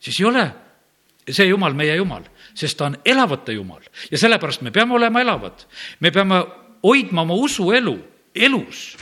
[0.00, 0.46] siis ei ole
[1.26, 2.22] see jumal meie jumal,
[2.54, 5.66] sest ta on elavate jumal ja sellepärast me peame olema elavad.
[6.00, 6.44] me peame
[6.82, 7.98] hoidma oma usuelu
[8.34, 8.96] elus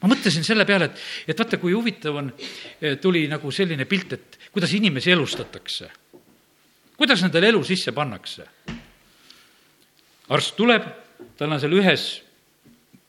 [0.00, 1.00] ma mõtlesin selle peale, et,
[1.32, 2.30] et vaata, kui huvitav on,
[3.02, 5.90] tuli nagu selline pilt, et kuidas inimesi elustatakse.
[6.96, 8.46] kuidas nendele elu sisse pannakse?
[10.30, 10.84] arst tuleb,
[11.36, 12.04] tal on seal ühes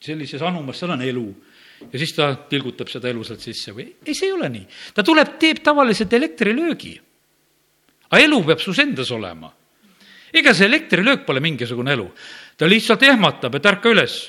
[0.01, 1.25] sellises anumas, seal on elu
[1.91, 4.67] ja siis ta tilgutab seda elu sealt sisse või ei, see ei ole nii.
[4.95, 6.93] ta tuleb, teeb tavaliselt elektrilöögi.
[8.09, 9.51] aga elu peab sus endas olema.
[10.33, 12.11] ega see elektrilöök pole mingisugune elu.
[12.57, 14.19] ta lihtsalt ehmatab, et ärka üles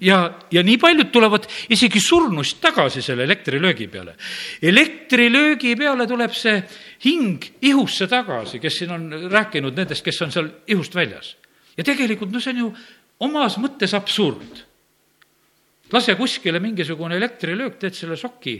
[0.00, 0.18] ja,
[0.50, 4.14] ja nii paljud tulevad isegi surnust tagasi selle elektrilöögi peale.
[4.62, 6.62] elektrilöögi peale tuleb see
[7.04, 11.36] hing ihusse tagasi, kes siin on rääkinud nendest, kes on seal ihust väljas.
[11.76, 12.72] ja tegelikult no see on ju
[13.20, 14.64] omas mõttes absurd.
[15.92, 18.56] lase kuskile mingisugune elektrilöök, teed selle šoki.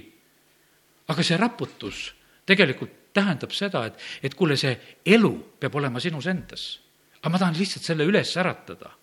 [1.09, 2.15] aga see raputus
[2.47, 6.81] tegelikult tähendab seda, et, et kuule, see elu peab olema sinus endas.
[7.21, 8.95] aga ma tahan lihtsalt selle üles äratada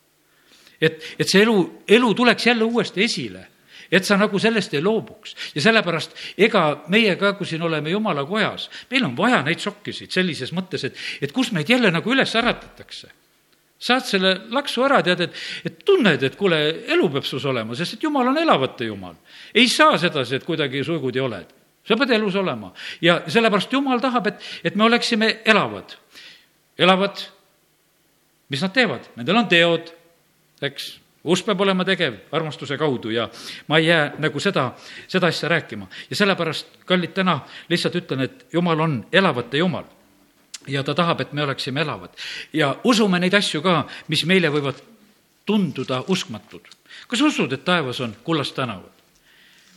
[0.82, 3.48] et, et see elu, elu tuleks jälle uuesti esile
[3.92, 5.36] et sa nagu sellest ei loobuks.
[5.56, 10.12] ja sellepärast ega meie ka, kui siin oleme jumala kojas, meil on vaja neid šokkisid
[10.12, 13.12] sellises mõttes, et, et kus meid jälle nagu üles äratatakse.
[13.86, 16.58] Saad selle laksu ära, tead, et, et tunned, et kuule,
[16.96, 19.14] elu peab sus olema, sest et jumal on elavate jumal.
[19.54, 21.54] ei saa sedasi, et kuidagi suigudi oled.
[21.86, 22.72] sa pead elus olema
[23.02, 25.98] ja sellepärast jumal tahab, et, et me oleksime elavad.
[26.78, 27.22] elavad,
[28.50, 29.12] mis nad teevad?
[29.16, 29.94] Nendel on teod
[30.64, 30.96] eks,
[31.26, 33.28] usk peab olema tegev armastuse kaudu ja
[33.68, 34.72] ma ei jää nagu seda,
[35.08, 35.88] seda asja rääkima.
[36.10, 39.86] ja sellepärast, kallid, täna lihtsalt ütlen, et Jumal on elavate Jumal
[40.68, 42.10] ja ta tahab, et me oleksime elavad.
[42.54, 44.82] ja usume neid asju ka, mis meile võivad
[45.46, 46.62] tunduda uskmatud.
[47.08, 48.92] kas usud, et taevas on kullast tänavad?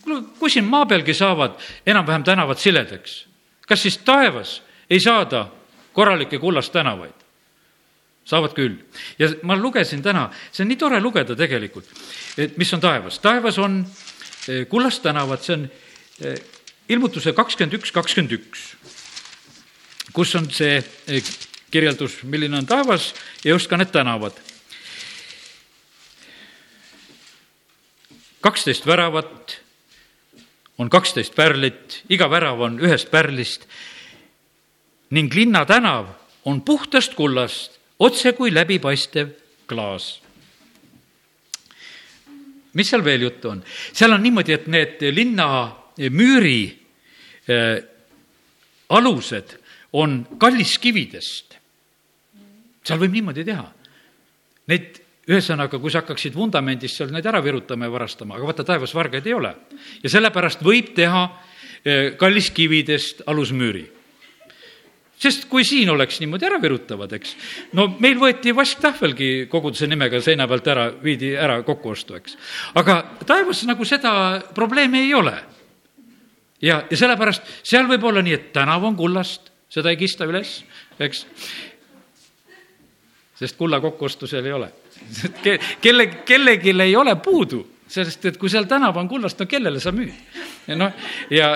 [0.02, 3.26] kuule, kui siin maa pealgi saavad enam-vähem tänavad siledaks,
[3.68, 5.48] kas siis taevas ei saada
[5.92, 7.16] korralikke kullast tänavaid?
[8.28, 8.76] saavad küll.
[9.18, 11.88] ja ma lugesin täna, see on nii tore lugeda tegelikult,
[12.36, 13.18] et mis on taevas.
[13.18, 13.80] taevas on
[14.48, 15.68] eh, kullast tänavad, see on
[16.20, 16.40] eh,
[16.88, 18.72] ilmutuse kakskümmend üks, kakskümmend üks,
[20.18, 21.26] kus on see eh,
[21.70, 23.12] kirjeldus, milline on taevas
[23.44, 24.34] ja just ka need tänavad.
[28.40, 29.58] kaksteist väravat
[30.78, 33.66] on kaksteist pärlit, iga värav on ühest pärlist
[35.10, 36.10] ning linna tänav
[36.44, 39.30] on puhtast kullast otse kui läbipaistev
[39.70, 40.20] klaas.
[42.72, 43.62] mis seal veel juttu on?
[43.92, 45.76] seal on niimoodi, et need linna
[46.10, 46.74] müüri
[47.46, 47.86] äh,
[48.88, 49.58] alused
[49.92, 51.58] on kalliskividest.
[52.84, 53.66] seal võib niimoodi teha.
[54.68, 58.94] Neid ühesõnaga, kui sa hakkaksid vundamendist seal neid ära virutama ja varastama, aga vaata, taevas
[58.96, 59.54] vargaid ei ole.
[60.02, 63.86] ja sellepärast võib teha äh, kalliskividest alusmüüri
[65.18, 67.34] sest kui siin oleks niimoodi ära virutavad, eks,
[67.76, 72.36] no meil võeti vasktahvelgi koguduse nimega seina pealt ära, viidi ära kokkuostu, eks.
[72.78, 74.12] aga taevas nagu seda
[74.54, 75.34] probleemi ei ole.
[76.62, 80.58] ja, ja sellepärast seal võib olla nii, et tänav on kullast, seda ei kista üles,
[80.98, 81.24] eks.
[83.38, 84.70] sest kulla kokkuostu seal ei ole.
[85.82, 89.92] kelle, kellelgi ei ole puudu, sellest, et kui seal tänav on kullast, no kellele sa
[89.94, 90.14] müüd?
[90.76, 91.52] noh, ja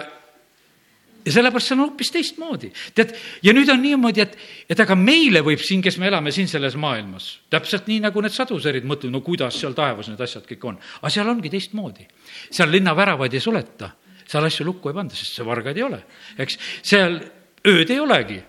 [1.23, 2.73] ja sellepärast see on hoopis teistmoodi.
[2.95, 4.37] tead, ja nüüd on niimoodi, et,
[4.71, 8.35] et aga meile võib siin, kes me elame siin selles maailmas, täpselt nii, nagu need
[8.35, 10.81] saduserid mõtlevad, no kuidas seal taevas need asjad kõik on.
[11.01, 12.09] aga seal ongi teistmoodi.
[12.51, 13.93] seal linna väravaid ei suleta,
[14.27, 16.03] seal asju lukku ei panda, sest see vargaid ei ole,
[16.43, 16.59] eks.
[16.83, 17.21] seal
[17.69, 18.43] ööd ei olegi.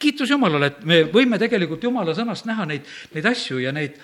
[0.00, 3.98] kiitus Jumalale, et me võime tegelikult Jumala sõnast näha neid, neid asju ja neid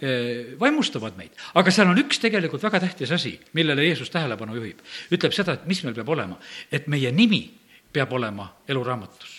[0.00, 1.36] eh, vaimustavad meid.
[1.54, 4.80] aga seal on üks tegelikult väga tähtis asi, millele Jeesus tähelepanu juhib.
[5.12, 6.38] ütleb seda, et mis meil peab olema,
[6.72, 7.44] et meie nimi
[7.92, 9.38] peab olema eluraamatus.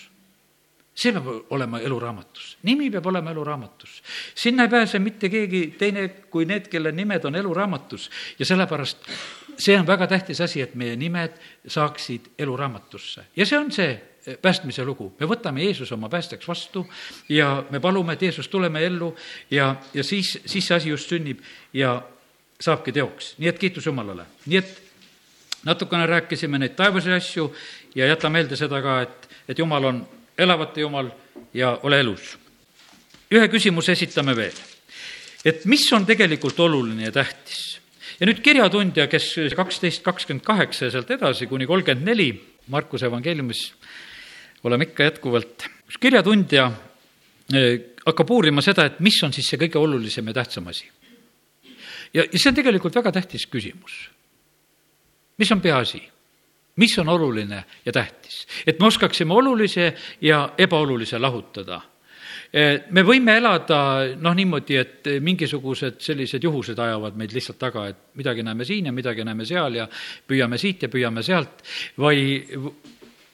[0.93, 4.01] see peab olema eluraamatus, nimi peab olema eluraamatus.
[4.35, 8.09] sinna ei pääse mitte keegi teine kui need, kelle nimed on eluraamatus
[8.39, 9.09] ja sellepärast
[9.57, 14.85] see on väga tähtis asi, et meie nimed saaksid eluraamatusse ja see on see päästmise
[14.85, 15.13] lugu.
[15.19, 16.85] me võtame Jeesuse oma päästjaks vastu
[17.29, 19.15] ja me palume, et Jeesus, tule meie ellu
[19.51, 21.41] ja, ja siis, siis see asi just sünnib
[21.73, 22.01] ja
[22.59, 23.35] saabki teoks.
[23.37, 24.25] nii et kiitus Jumalale.
[24.45, 24.81] nii et
[25.63, 27.49] natukene rääkisime neid taevase asju
[27.95, 30.07] ja jäta meelde seda ka, et, et Jumal on
[30.37, 31.11] elavate Jumal
[31.53, 32.37] ja ole elus.
[33.31, 34.55] ühe küsimuse esitame veel.
[35.45, 37.79] et mis on tegelikult oluline ja tähtis?
[38.19, 42.31] ja nüüd kirjatundja, kes kaksteist, kakskümmend kaheksa ja sealt edasi kuni kolmkümmend neli
[42.67, 43.73] Markuse evangeeliumis
[44.63, 46.71] oleme ikka jätkuvalt, kus kirjatundja
[47.53, 50.89] eh, hakkab uurima seda, et mis on siis see kõige olulisem ja tähtsam asi.
[52.13, 54.09] ja, ja see on tegelikult väga tähtis küsimus.
[55.37, 56.01] mis on peaasi?
[56.75, 58.47] mis on oluline ja tähtis?
[58.67, 61.81] et me oskaksime olulise ja ebaolulise lahutada
[62.53, 63.77] Eh, me võime elada
[64.21, 68.93] noh, niimoodi, et mingisugused sellised juhused ajavad meid lihtsalt taga, et midagi näeme siin ja
[68.93, 69.87] midagi näeme seal ja
[70.29, 71.63] püüame siit ja püüame sealt
[71.97, 72.43] või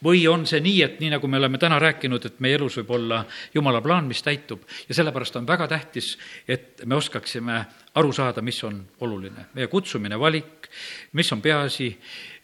[0.03, 2.93] või on see nii, et nii, nagu me oleme täna rääkinud, et meie elus võib
[2.97, 6.13] olla jumala plaan, mis täitub ja sellepärast on väga tähtis,
[6.47, 7.59] et me oskaksime
[7.99, 9.49] aru saada, mis on oluline.
[9.53, 10.69] meie kutsumine, valik,
[11.13, 11.89] mis on peaasi,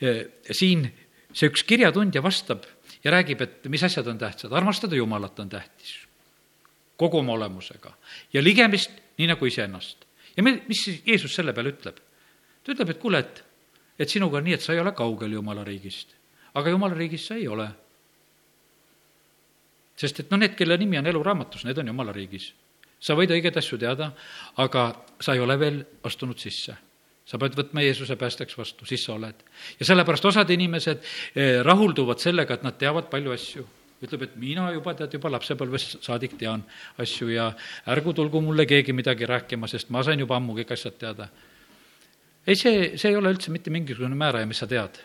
[0.01, 0.87] eh, siin
[1.33, 2.65] see üks kirjatundja vastab
[3.03, 6.05] ja räägib, et mis asjad on tähtsad, armastada Jumalat on tähtis
[6.97, 7.93] kogu oma olemusega
[8.33, 10.05] ja ligemist nii nagu iseennast.
[10.37, 11.99] ja me, mis Jeesus selle peale ütleb?
[12.63, 13.43] ta ütleb, et kuule, et,
[13.99, 16.15] et sinuga on nii, et sa ei ole kaugel Jumala riigist.
[16.55, 17.67] Aga Jumala riigis sa ei ole.
[19.95, 22.53] sest et noh, need, kelle nimi on eluraamatus, need on Jumala riigis.
[22.99, 24.11] sa võid õigeid asju teada,
[24.57, 24.89] aga
[25.19, 26.75] sa ei ole veel astunud sisse
[27.25, 29.35] sa pead võtma Jeesuse päästjaks vastu, siis sa oled.
[29.79, 31.01] ja sellepärast osad inimesed
[31.35, 33.65] eh, rahulduvad sellega, et nad teavad palju asju
[34.03, 36.63] ütleb, et mina juba, tead, juba lapsepõlvest saadik tean
[37.01, 37.49] asju ja
[37.91, 41.29] ärgu tulgu mulle keegi midagi rääkima, sest ma sain juba ammu kõik asjad teada.
[42.45, 44.99] ei, see, see ei ole üldse mitte mingisugune määraja, mis sa tead.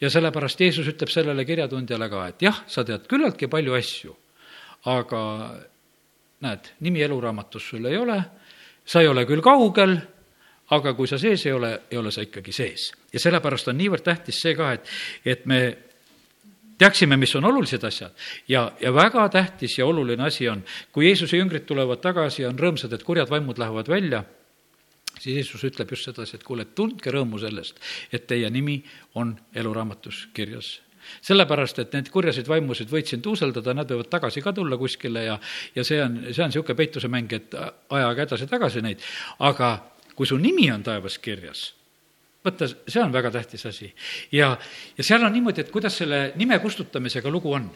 [0.00, 4.16] Ja sellepärast Jeesus ütleb sellele kirjatundjale ka, et jah, sa tead küllaltki palju asju,
[4.92, 5.22] aga
[6.44, 8.18] näed, nimi eluraamatus sul ei ole,
[8.86, 9.96] sa ei ole küll kaugel,
[10.76, 12.92] aga kui sa sees ei ole, ei ole sa ikkagi sees.
[13.12, 14.88] ja sellepärast on niivõrd tähtis see ka, et,
[15.24, 15.60] et me
[16.78, 18.12] teaksime, mis on olulised asjad
[18.48, 22.58] ja, ja väga tähtis ja oluline asi on, kui Jeesuse jüngrid tulevad tagasi ja on
[22.58, 24.24] rõõmsad, et kurjad vaimud lähevad välja,
[25.20, 27.80] siis Jeesus ütleb just sedasi, et kuule, tundke rõõmu sellest,
[28.12, 28.80] et teie nimi
[29.20, 30.76] on eluraamatus kirjas.
[31.22, 35.36] Sellepärast, et neid kurjasid vaimusid võid siin tuuseldada, nad võivad tagasi ka tulla kuskile ja,
[35.74, 39.04] ja see on, see on niisugune peituse mäng, et ajaga edasi-tagasi neid,
[39.46, 39.76] aga
[40.16, 41.68] kui su nimi on taevas kirjas
[42.46, 43.88] vaata, see on väga tähtis asi.
[44.32, 44.56] ja,
[44.98, 47.70] ja seal on niimoodi, et kuidas selle nime kustutamisega lugu on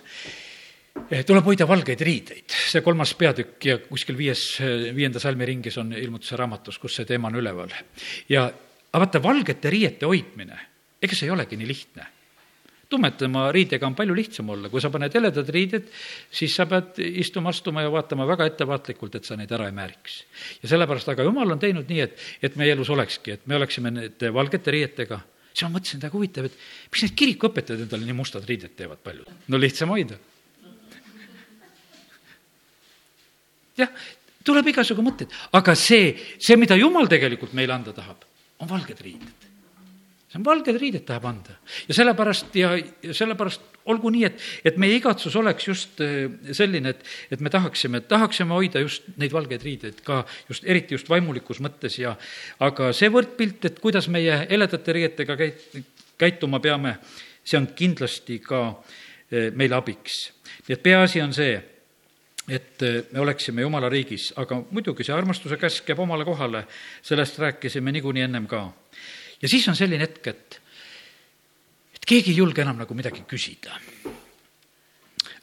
[1.26, 4.44] tuleb hoida valgeid riideid, see kolmas peatükk ja kuskil viies,
[4.94, 7.74] viienda salmi ringis on ilmutuse raamatus, kus see teema on üleval.
[8.29, 8.46] ja,
[8.92, 10.59] aga vaata, valgete riiete hoidmine,
[11.03, 12.09] ega see ei olegi nii lihtne
[12.90, 15.87] tumedama riidega on palju lihtsam olla, kui sa paned heledad riided,
[16.35, 20.16] siis sa pead istuma, astuma ja vaatama väga ettevaatlikult, et sa neid ära ei määriks.
[20.62, 23.94] ja sellepärast, aga jumal on teinud nii, et, et meie elus olekski, et me oleksime
[23.94, 25.20] nende valgete riietega.
[25.53, 26.59] siis ma mõtlesin, et väga huvitav, et
[26.90, 29.31] miks need kirikuõpetajad endale nii mustad riided teevad paljud?
[29.46, 30.18] no lihtsam hoida.
[33.81, 33.93] Jah,
[34.45, 38.25] tuleb igasugu mõtteid, aga see, see, mida jumal tegelikult meile anda tahab,
[38.61, 39.49] on valged riided
[40.31, 41.57] see on valged riided tahab anda.
[41.88, 46.93] ja sellepärast ja, ja sellepärast olgu nii, et, et meie igatsus oleks just eh, selline,
[46.95, 47.03] et,
[47.35, 51.99] et me tahaksime, tahaksime hoida just neid valgeid riideid ka just, eriti just vaimulikus mõttes
[51.99, 52.14] ja
[52.62, 55.83] aga see võrdpilt, et kuidas meie heledate riietega käit-,
[56.21, 56.99] käituma peame,
[57.43, 60.23] see on kindlasti ka eh, meile abiks.
[60.69, 61.59] nii et peaasi on see,
[62.51, 66.65] et eh, me oleksime Jumala riigis, aga muidugi see armastuse käsk jääb omale kohale,
[67.03, 68.65] sellest rääkisime niikuinii ennem ka
[69.43, 70.59] ja siis on selline hetk, et,
[71.95, 73.77] et keegi ei julge enam nagu midagi küsida.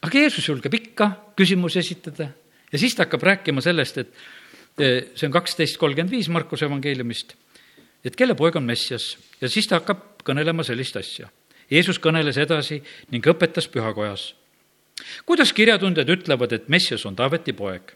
[0.02, 2.30] aga Jeesus julgeb ikka küsimusi esitada
[2.72, 4.14] ja siis ta hakkab rääkima sellest, et
[4.80, 7.36] eh, see on kaksteist kolmkümmend viis Markuse evangeeliumist,
[8.04, 11.32] et kelle poeg on Messias ja siis ta hakkab kõnelema sellist asja.
[11.72, 14.34] Jeesus kõneles edasi ning õpetas pühakojas.
[15.26, 17.94] Kuidas kirjatundjad ütlevad, et Messias on Taaveti poeg?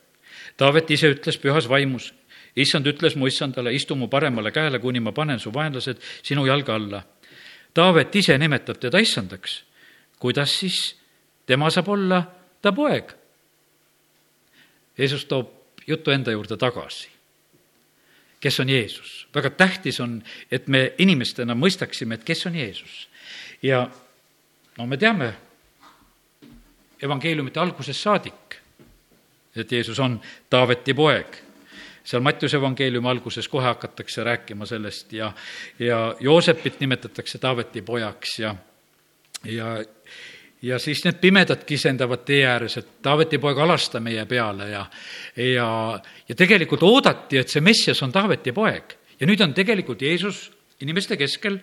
[0.58, 2.12] Taavet ise ütles pühas vaimus
[2.56, 6.74] issand ütles mu issandale, istu mu paremale käele, kuni ma panen su vaenlased sinu jalge
[6.74, 7.04] alla.
[7.74, 9.64] Taavet ise nimetab teda issandaks.
[10.22, 10.96] kuidas siis
[11.46, 12.22] tema saab olla
[12.62, 13.14] ta poeg?
[14.98, 15.50] Jeesus toob
[15.88, 17.10] jutu enda juurde tagasi.
[18.40, 19.28] kes on Jeesus?
[19.36, 23.08] väga tähtis on, et me inimestena mõistaksime, et kes on Jeesus.
[23.62, 23.90] ja
[24.78, 25.34] no me teame
[27.02, 28.58] evangeeliumite algusest saadik,
[29.56, 31.38] et Jeesus on Taaveti poeg.
[32.04, 35.32] Seal Mattiuse evangeeliumi alguses kohe hakatakse rääkima sellest ja,
[35.80, 38.56] ja Joosepit nimetatakse Taaveti pojaks ja,
[39.46, 39.76] ja,
[40.62, 44.86] ja siis need pimedad kisendavad tee ääres, et Taaveti poeg, alasta meie peale ja,
[45.38, 45.68] ja,
[46.28, 48.98] ja tegelikult oodati, et see Messias on Taaveti poeg.
[49.22, 50.48] Ja nüüd on tegelikult Jeesus
[50.82, 51.60] inimeste keskel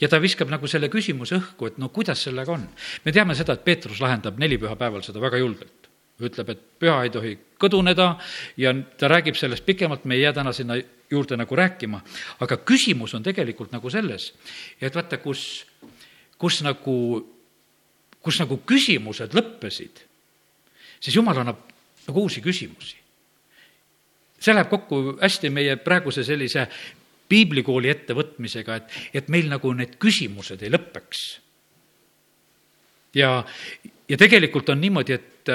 [0.00, 2.68] ja ta viskab nagu selle küsimuse õhku, et no kuidas sellega on.
[3.04, 5.86] me teame seda, et Peetrus lahendab nelipühapäeval seda väga julgelt
[6.20, 8.14] ütleb, et püha ei tohi kõduneda
[8.60, 10.78] ja ta räägib sellest pikemalt, me ei jää täna sinna
[11.10, 12.00] juurde nagu rääkima.
[12.40, 14.32] aga küsimus on tegelikult nagu selles,
[14.80, 15.66] et vaata, kus,
[16.38, 16.96] kus nagu,
[18.20, 20.02] kus nagu küsimused lõppesid,
[21.00, 21.60] siis jumal annab
[22.06, 22.96] nagu uusi küsimusi.
[24.40, 26.68] see läheb kokku hästi meie praeguse sellise
[27.28, 31.24] piiblikooli ettevõtmisega, et, et meil nagu need küsimused ei lõpeks.
[33.18, 33.30] ja,
[34.08, 35.52] ja tegelikult on niimoodi, et,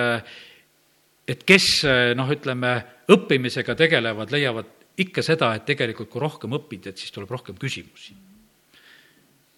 [1.27, 1.69] et kes
[2.17, 2.73] noh, ütleme,
[3.11, 8.17] õppimisega tegelevad, leiavad ikka seda, et tegelikult kui rohkem õpid, et siis tuleb rohkem küsimusi.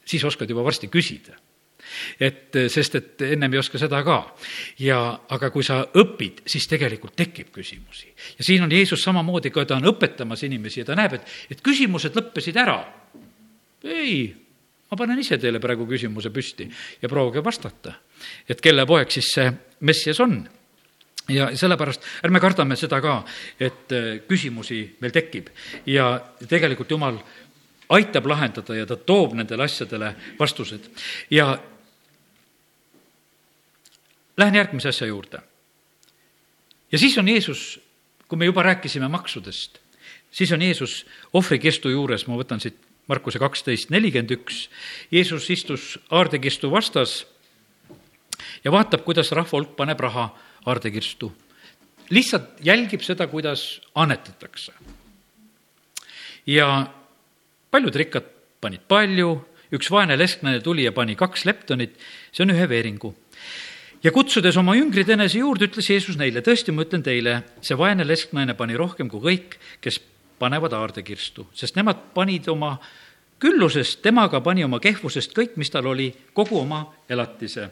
[0.06, 1.38] siis oskad juba varsti küsida
[2.20, 4.20] et sest, et ennem ei oska seda ka.
[4.80, 8.14] ja, aga kui sa õpid, siis tegelikult tekib küsimusi.
[8.38, 11.62] ja siin on Jeesus samamoodi, kui ta on õpetamas inimesi ja ta näeb, et, et
[11.62, 12.80] küsimused lõppesid ära.
[13.84, 14.34] ei,
[14.92, 16.70] ma panen ise teile praegu küsimuse püsti
[17.02, 17.96] ja proovige vastata,
[18.48, 19.54] et kelle poeg siis see
[19.84, 20.42] Messias on
[21.30, 23.22] ja sellepärast ärme kardame seda ka,
[23.60, 25.50] et äh, küsimusi meil tekib
[25.88, 26.18] ja
[26.50, 27.20] tegelikult Jumal
[27.94, 30.90] aitab lahendada ja ta toob nendele asjadele vastused.
[31.32, 31.58] ja
[34.38, 35.40] Lähen järgmise asja juurde.
[36.92, 37.80] ja siis on Jeesus,
[38.28, 39.78] kui me juba rääkisime maksudest,
[40.32, 42.78] siis on Jeesus ohvrikistu juures, ma võtan siit
[43.08, 44.70] Markuse kaksteist nelikümmend üks,
[45.12, 47.26] Jeesus istus aardekistu vastas
[48.64, 50.30] ja vaatab, kuidas rahva hulk paneb raha
[50.66, 51.34] aardekirstu.
[52.10, 54.74] lihtsalt jälgib seda, kuidas annetatakse.
[56.48, 56.88] ja
[57.72, 58.26] paljud rikkad
[58.62, 62.00] panid palju, üks vaene lesklane tuli ja pani kaks leptonit,
[62.32, 63.16] see on ühe veeringu
[64.04, 68.06] ja kutsudes oma jüngrid enese juurde, ütles Jeesus neile, tõesti, ma ütlen teile, see vaene
[68.08, 70.02] lesknaine pani rohkem kui kõik, kes
[70.40, 72.76] panevad aardekirstu, sest nemad panid oma
[73.44, 77.70] küllusest, temaga pani oma kehvusest kõik, mis tal oli, kogu oma elatise.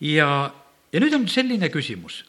[0.00, 0.28] ja,
[0.92, 2.24] ja nüüd on selline küsimus,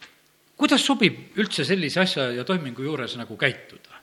[0.60, 4.00] kuidas sobib üldse sellise asja ja toimingu juures nagu käituda?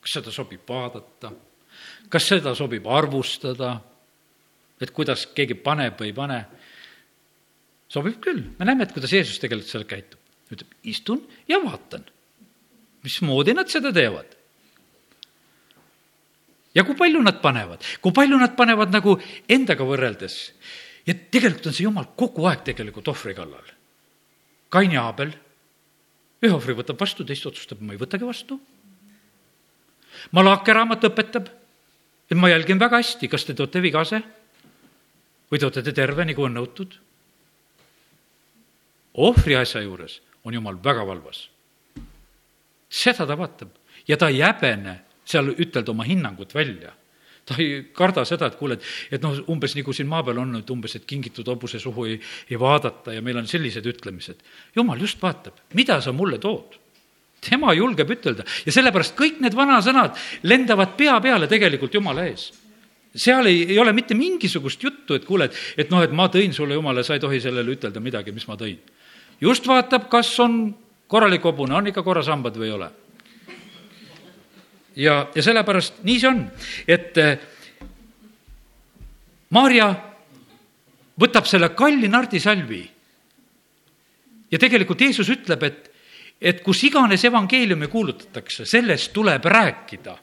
[0.00, 1.32] kas seda sobib vaadata?
[2.08, 3.80] kas seda sobib arvustada?
[4.80, 6.40] et kuidas keegi paneb või ei pane?
[7.90, 10.18] Sobib küll, me näeme, et kuidas Jeesus tegelikult seal käitub.
[10.50, 12.02] ütleb, istun ja vaatan,
[13.06, 14.36] mismoodi nad seda teevad.
[16.74, 19.18] ja kui palju nad panevad, kui palju nad panevad nagu
[19.48, 20.38] endaga võrreldes.
[21.06, 23.76] ja tegelikult on see jumal kogu aeg tegelikult ohvri kallal.
[24.70, 25.32] Kain ja Aabel,
[26.42, 28.60] ühe ohvri võtab vastu, teist otsustab, ma ei võtagi vastu.
[30.30, 31.48] Malachi raamat õpetab,
[32.30, 34.20] et ma jälgin väga hästi, kas te toote vigase
[35.50, 36.94] või te terve, nagu on nõutud
[39.14, 41.48] ohvri asja juures on jumal väga valvas.
[42.88, 43.68] seda ta vaatab
[44.08, 46.92] ja ta ei häbene seal ütelda oma hinnangut välja
[47.50, 48.84] ta ei karda seda, et kuule, et,
[49.16, 52.20] et noh, umbes nagu siin maa peal on, et umbes, et kingitud hobuse suhu ei,
[52.50, 54.44] ei vaadata ja meil on sellised ütlemised.
[54.76, 56.78] jumal just vaatab, mida sa mulle tood.
[57.40, 62.50] tema julgeb ütelda ja sellepärast kõik need vanasõnad lendavad pea peale tegelikult jumala ees.
[63.14, 66.52] seal ei, ei ole mitte mingisugust juttu, et kuule, et, et noh, et ma tõin
[66.52, 68.78] sulle, jumala, sa ei tohi sellele ütelda midagi, mis ma tõin
[69.40, 70.74] just vaatab, kas on
[71.10, 72.90] korralik hobune, on ikka korras hambad või ei ole.
[74.96, 76.44] ja, ja sellepärast nii see on,
[76.88, 77.48] et eh,
[79.50, 79.88] Maarja
[81.18, 82.82] võtab selle kalli nardisalvi
[84.50, 85.88] ja tegelikult Jeesus ütleb, et,
[86.38, 90.16] et kus iganes evangeeliumi kuulutatakse, sellest tuleb rääkida.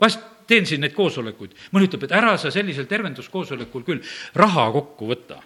[0.00, 5.08] vast teen siin neid koosolekuid, mõni ütleb, et ära sa sellisel tervenduskoosolekul küll raha kokku
[5.10, 5.40] võta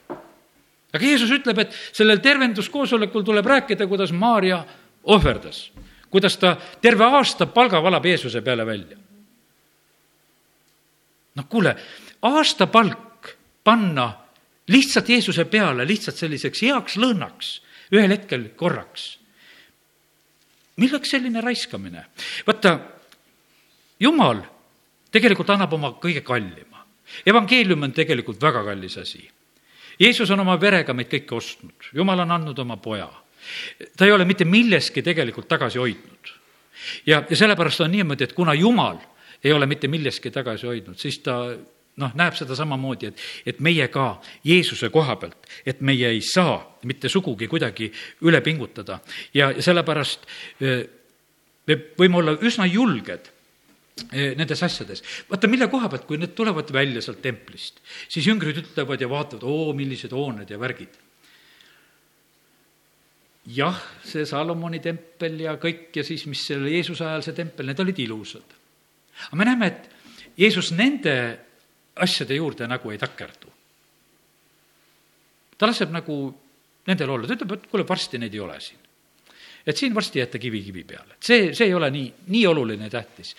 [0.92, 4.64] aga Jeesus ütleb, et sellel tervenduskoosolekul tuleb rääkida, kuidas Maarja
[5.04, 5.70] ohverdas,
[6.10, 8.96] kuidas ta terve aasta palga valab Jeesuse peale välja.
[11.34, 11.76] noh, kuule,
[12.22, 14.12] aastapalk panna
[14.68, 17.60] lihtsalt Jeesuse peale, lihtsalt selliseks heaks lõhnaks,
[17.94, 19.18] ühel hetkel korraks.
[20.76, 22.06] milleks selline raiskamine?
[22.46, 22.78] vaata,
[24.00, 24.40] Jumal
[25.12, 26.86] tegelikult annab oma kõige kallima.
[27.26, 29.30] evangeelium on tegelikult väga kallis asi
[30.00, 33.08] Jeesus on oma verega meid kõiki ostnud, Jumal on andnud oma poja.
[33.96, 36.32] ta ei ole mitte milleski tegelikult tagasi hoidnud.
[37.06, 38.98] ja, ja sellepärast on niimoodi, et kuna Jumal
[39.44, 41.56] ei ole mitte milleski tagasi hoidnud, siis ta
[41.96, 46.78] noh, näeb seda samamoodi, et, et meie ka Jeesuse koha pealt, et meie ei saa
[46.88, 47.90] mitte sugugi kuidagi
[48.24, 49.00] üle pingutada
[49.34, 50.26] ja, sellepärast
[50.60, 50.86] eh,
[51.66, 53.28] me võime olla üsna julged
[54.12, 55.02] nendes asjades.
[55.30, 59.46] vaata, mille koha pealt, kui need tulevad välja sealt templist, siis jüngrid ütlevad ja vaatavad,
[59.46, 60.98] oo, millised hooned ja värgid.
[63.50, 67.80] jah, see Salomoni tempel ja kõik ja siis, mis selle Jeesuse ajal see tempel, need
[67.80, 68.58] olid ilusad.
[69.28, 71.14] aga me näeme, et Jeesus nende
[72.00, 73.50] asjade juurde nagu ei takerdu.
[75.58, 76.20] ta laseb nagu
[76.88, 78.80] nendel olla, ta ütleb, et kuule, varsti neid ei ole siin.
[79.66, 82.46] et siin varsti ei jäeta kivi kivi peale, et see, see ei ole nii, nii
[82.48, 83.34] oluline ja tähtis.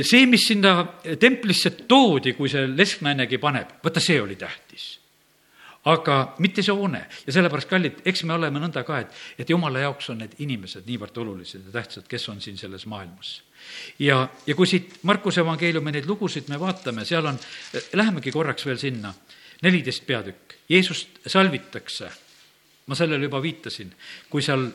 [0.00, 0.72] See, mis sinna
[1.20, 4.88] templisse toodi, kui see lesknainegi paneb, vaata, see oli tähtis.
[5.90, 7.00] Aga mitte see hoone.
[7.26, 10.86] Ja sellepärast, kallid, eks me oleme nõnda ka, et, et jumala jaoks on need inimesed
[10.86, 13.40] niivõrd olulised ja tähtsad, kes on siin selles maailmas.
[13.98, 17.38] ja, ja kui siit Markuse evangeeliumi neid lugusid me vaatame, seal on,
[17.92, 19.12] lähemegi korraks veel sinna,
[19.62, 22.08] neliteist peatükk, Jeesust salvitakse,
[22.86, 23.92] ma sellele juba viitasin,
[24.30, 24.70] kui seal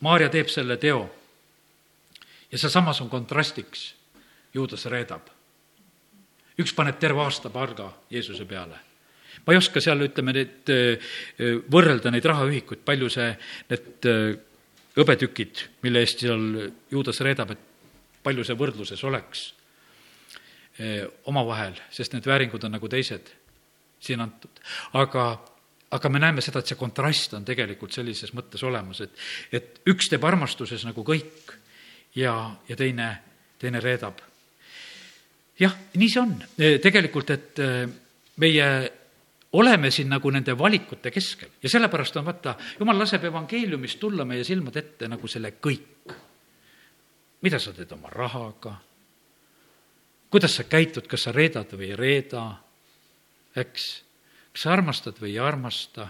[0.00, 1.02] Maarja teeb selle teo
[2.52, 3.94] ja sealsamas on kontrastiks,
[4.54, 5.28] juudas reedab.
[6.58, 8.78] üks paneb terve aasta palga Jeesuse peale
[9.46, 10.70] ma ei oska seal, ütleme, neid,
[11.72, 13.30] võrrelda neid rahaühikuid, palju see,
[13.70, 14.08] need
[14.98, 16.42] hõbetükid, mille eest seal
[16.90, 17.62] juudas reedab, et
[18.24, 19.44] palju see võrdluses oleks
[21.30, 23.30] omavahel, sest need vääringud on nagu teised
[24.02, 24.60] siin antud.
[24.94, 25.24] aga,
[25.90, 30.10] aga me näeme seda, et see kontrast on tegelikult sellises mõttes olemas, et, et üks
[30.10, 31.56] teeb armastuses nagu kõik
[32.14, 32.34] ja,
[32.68, 33.08] ja teine,
[33.58, 34.20] teine reedab.
[35.60, 36.36] jah, nii see on.
[36.82, 37.60] Tegelikult, et
[38.38, 38.68] meie
[39.52, 41.50] oleme siin nagu nende valikute keskel.
[41.62, 46.16] Ja sellepärast on vaata, jumal laseb evangeeliumist tulla meie silmade ette nagu selle kõik.
[47.40, 48.72] mida sa teed oma rahaga,
[50.30, 52.42] kuidas sa käitud, kas sa reedad või ei reeda,
[53.54, 53.84] eks,
[54.52, 56.08] kas sa armastad või ei armasta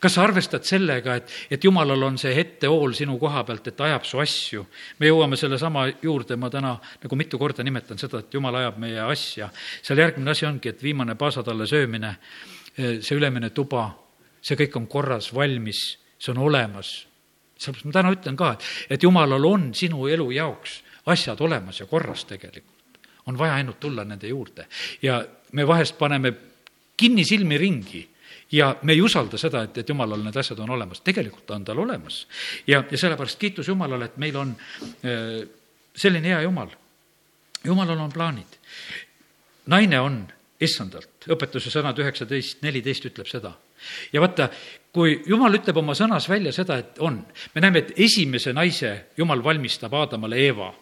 [0.00, 4.06] kas sa arvestad sellega, et, et jumalal on see ettehool sinu koha pealt, et ajab
[4.08, 4.64] su asju?
[4.98, 9.00] me jõuame sellesama juurde, ma täna nagu mitu korda nimetan seda, et jumal ajab meie
[9.04, 9.50] asja.
[9.82, 12.14] seal järgmine asi ongi, et viimane paasatalle söömine,
[12.76, 13.88] see ülemine tuba,
[14.42, 15.84] see kõik on korras, valmis,
[16.18, 17.06] see on olemas.
[17.60, 21.86] sellepärast ma täna ütlen ka, et, et jumalal on sinu elu jaoks asjad olemas ja
[21.86, 22.76] korras tegelikult.
[23.26, 24.66] on vaja ainult tulla nende juurde
[25.02, 25.20] ja
[25.52, 26.32] me vahest paneme
[26.96, 28.09] kinni silmi ringi
[28.52, 31.78] ja me ei usalda seda, et, et jumalal need asjad on olemas, tegelikult on tal
[31.78, 32.26] olemas.
[32.66, 34.54] ja, ja sellepärast kiitus Jumalale, et meil on
[35.04, 35.48] äh,
[35.96, 36.68] selline hea Jumal.
[37.64, 38.58] Jumalal on plaanid.
[39.66, 40.20] naine on
[40.60, 43.52] issandalt, õpetuse sõnad üheksateist, neliteist ütleb seda.
[44.12, 44.50] ja vaata,
[44.92, 47.22] kui Jumal ütleb oma sõnas välja seda, et on,
[47.54, 50.72] me näeme, et esimese naise Jumal valmistab Aadamale Eeva,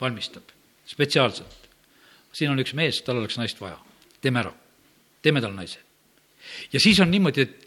[0.00, 0.54] valmistab
[0.86, 1.70] spetsiaalselt.
[2.32, 3.78] siin on üks mees, tal oleks naist vaja,
[4.20, 4.52] teeme ära,
[5.22, 5.84] teeme talle naise
[6.72, 7.64] ja siis on niimoodi, et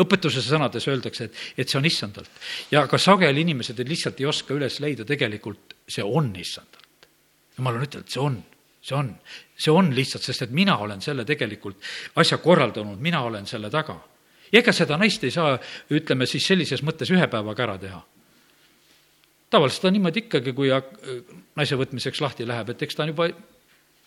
[0.00, 2.42] õpetuse sõnades öeldakse, et, et see on issandalt.
[2.70, 7.08] ja ka sageli inimesed lihtsalt ei oska üles leida, tegelikult see on issandalt.
[7.56, 8.42] jumal on ütelnud, see on,
[8.82, 9.14] see on,
[9.56, 11.80] see on lihtsalt, sest et mina olen selle tegelikult
[12.16, 13.98] asja korraldanud, mina olen selle taga.
[14.52, 15.56] ja ega seda naist ei saa,
[15.90, 18.04] ütleme siis sellises mõttes ühe päevaga ära teha
[19.50, 20.68] tavaliselt on niimoodi ikkagi, kui
[21.56, 23.28] naise võtmiseks lahti läheb, et eks ta on juba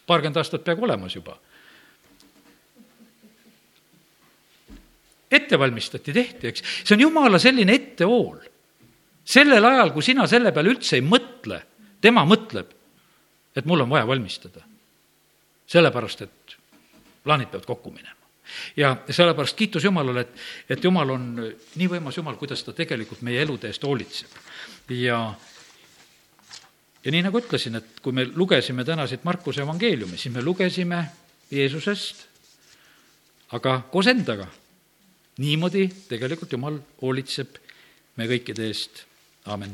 [0.05, 1.37] paarkümmend aastat peaaegu olemas juba
[5.31, 6.63] ette valmistati, tehti, eks.
[6.83, 8.39] see on jumala selline ettehool.
[9.25, 11.61] sellel ajal, kui sina selle peale üldse ei mõtle,
[12.01, 12.71] tema mõtleb,
[13.55, 14.65] et mul on vaja valmistada.
[15.67, 16.55] sellepärast, et
[17.23, 18.15] plaanid peavad kokku minema.
[18.77, 20.33] ja sellepärast kiitus Jumalale, et,
[20.69, 21.29] et Jumal on
[21.75, 24.29] nii võimas Jumal, kuidas ta tegelikult meie elude eest hoolitseb.
[24.89, 25.19] ja
[27.05, 31.03] ja nii nagu ütlesin, et kui me lugesime täna siit Markuse evangeeliumi, siis me lugesime
[31.51, 32.25] Jeesusest,
[33.55, 34.47] aga koos endaga
[35.39, 37.59] niimoodi tegelikult Jumal hoolitseb
[38.19, 39.05] me kõikide eest,
[39.47, 39.73] aamen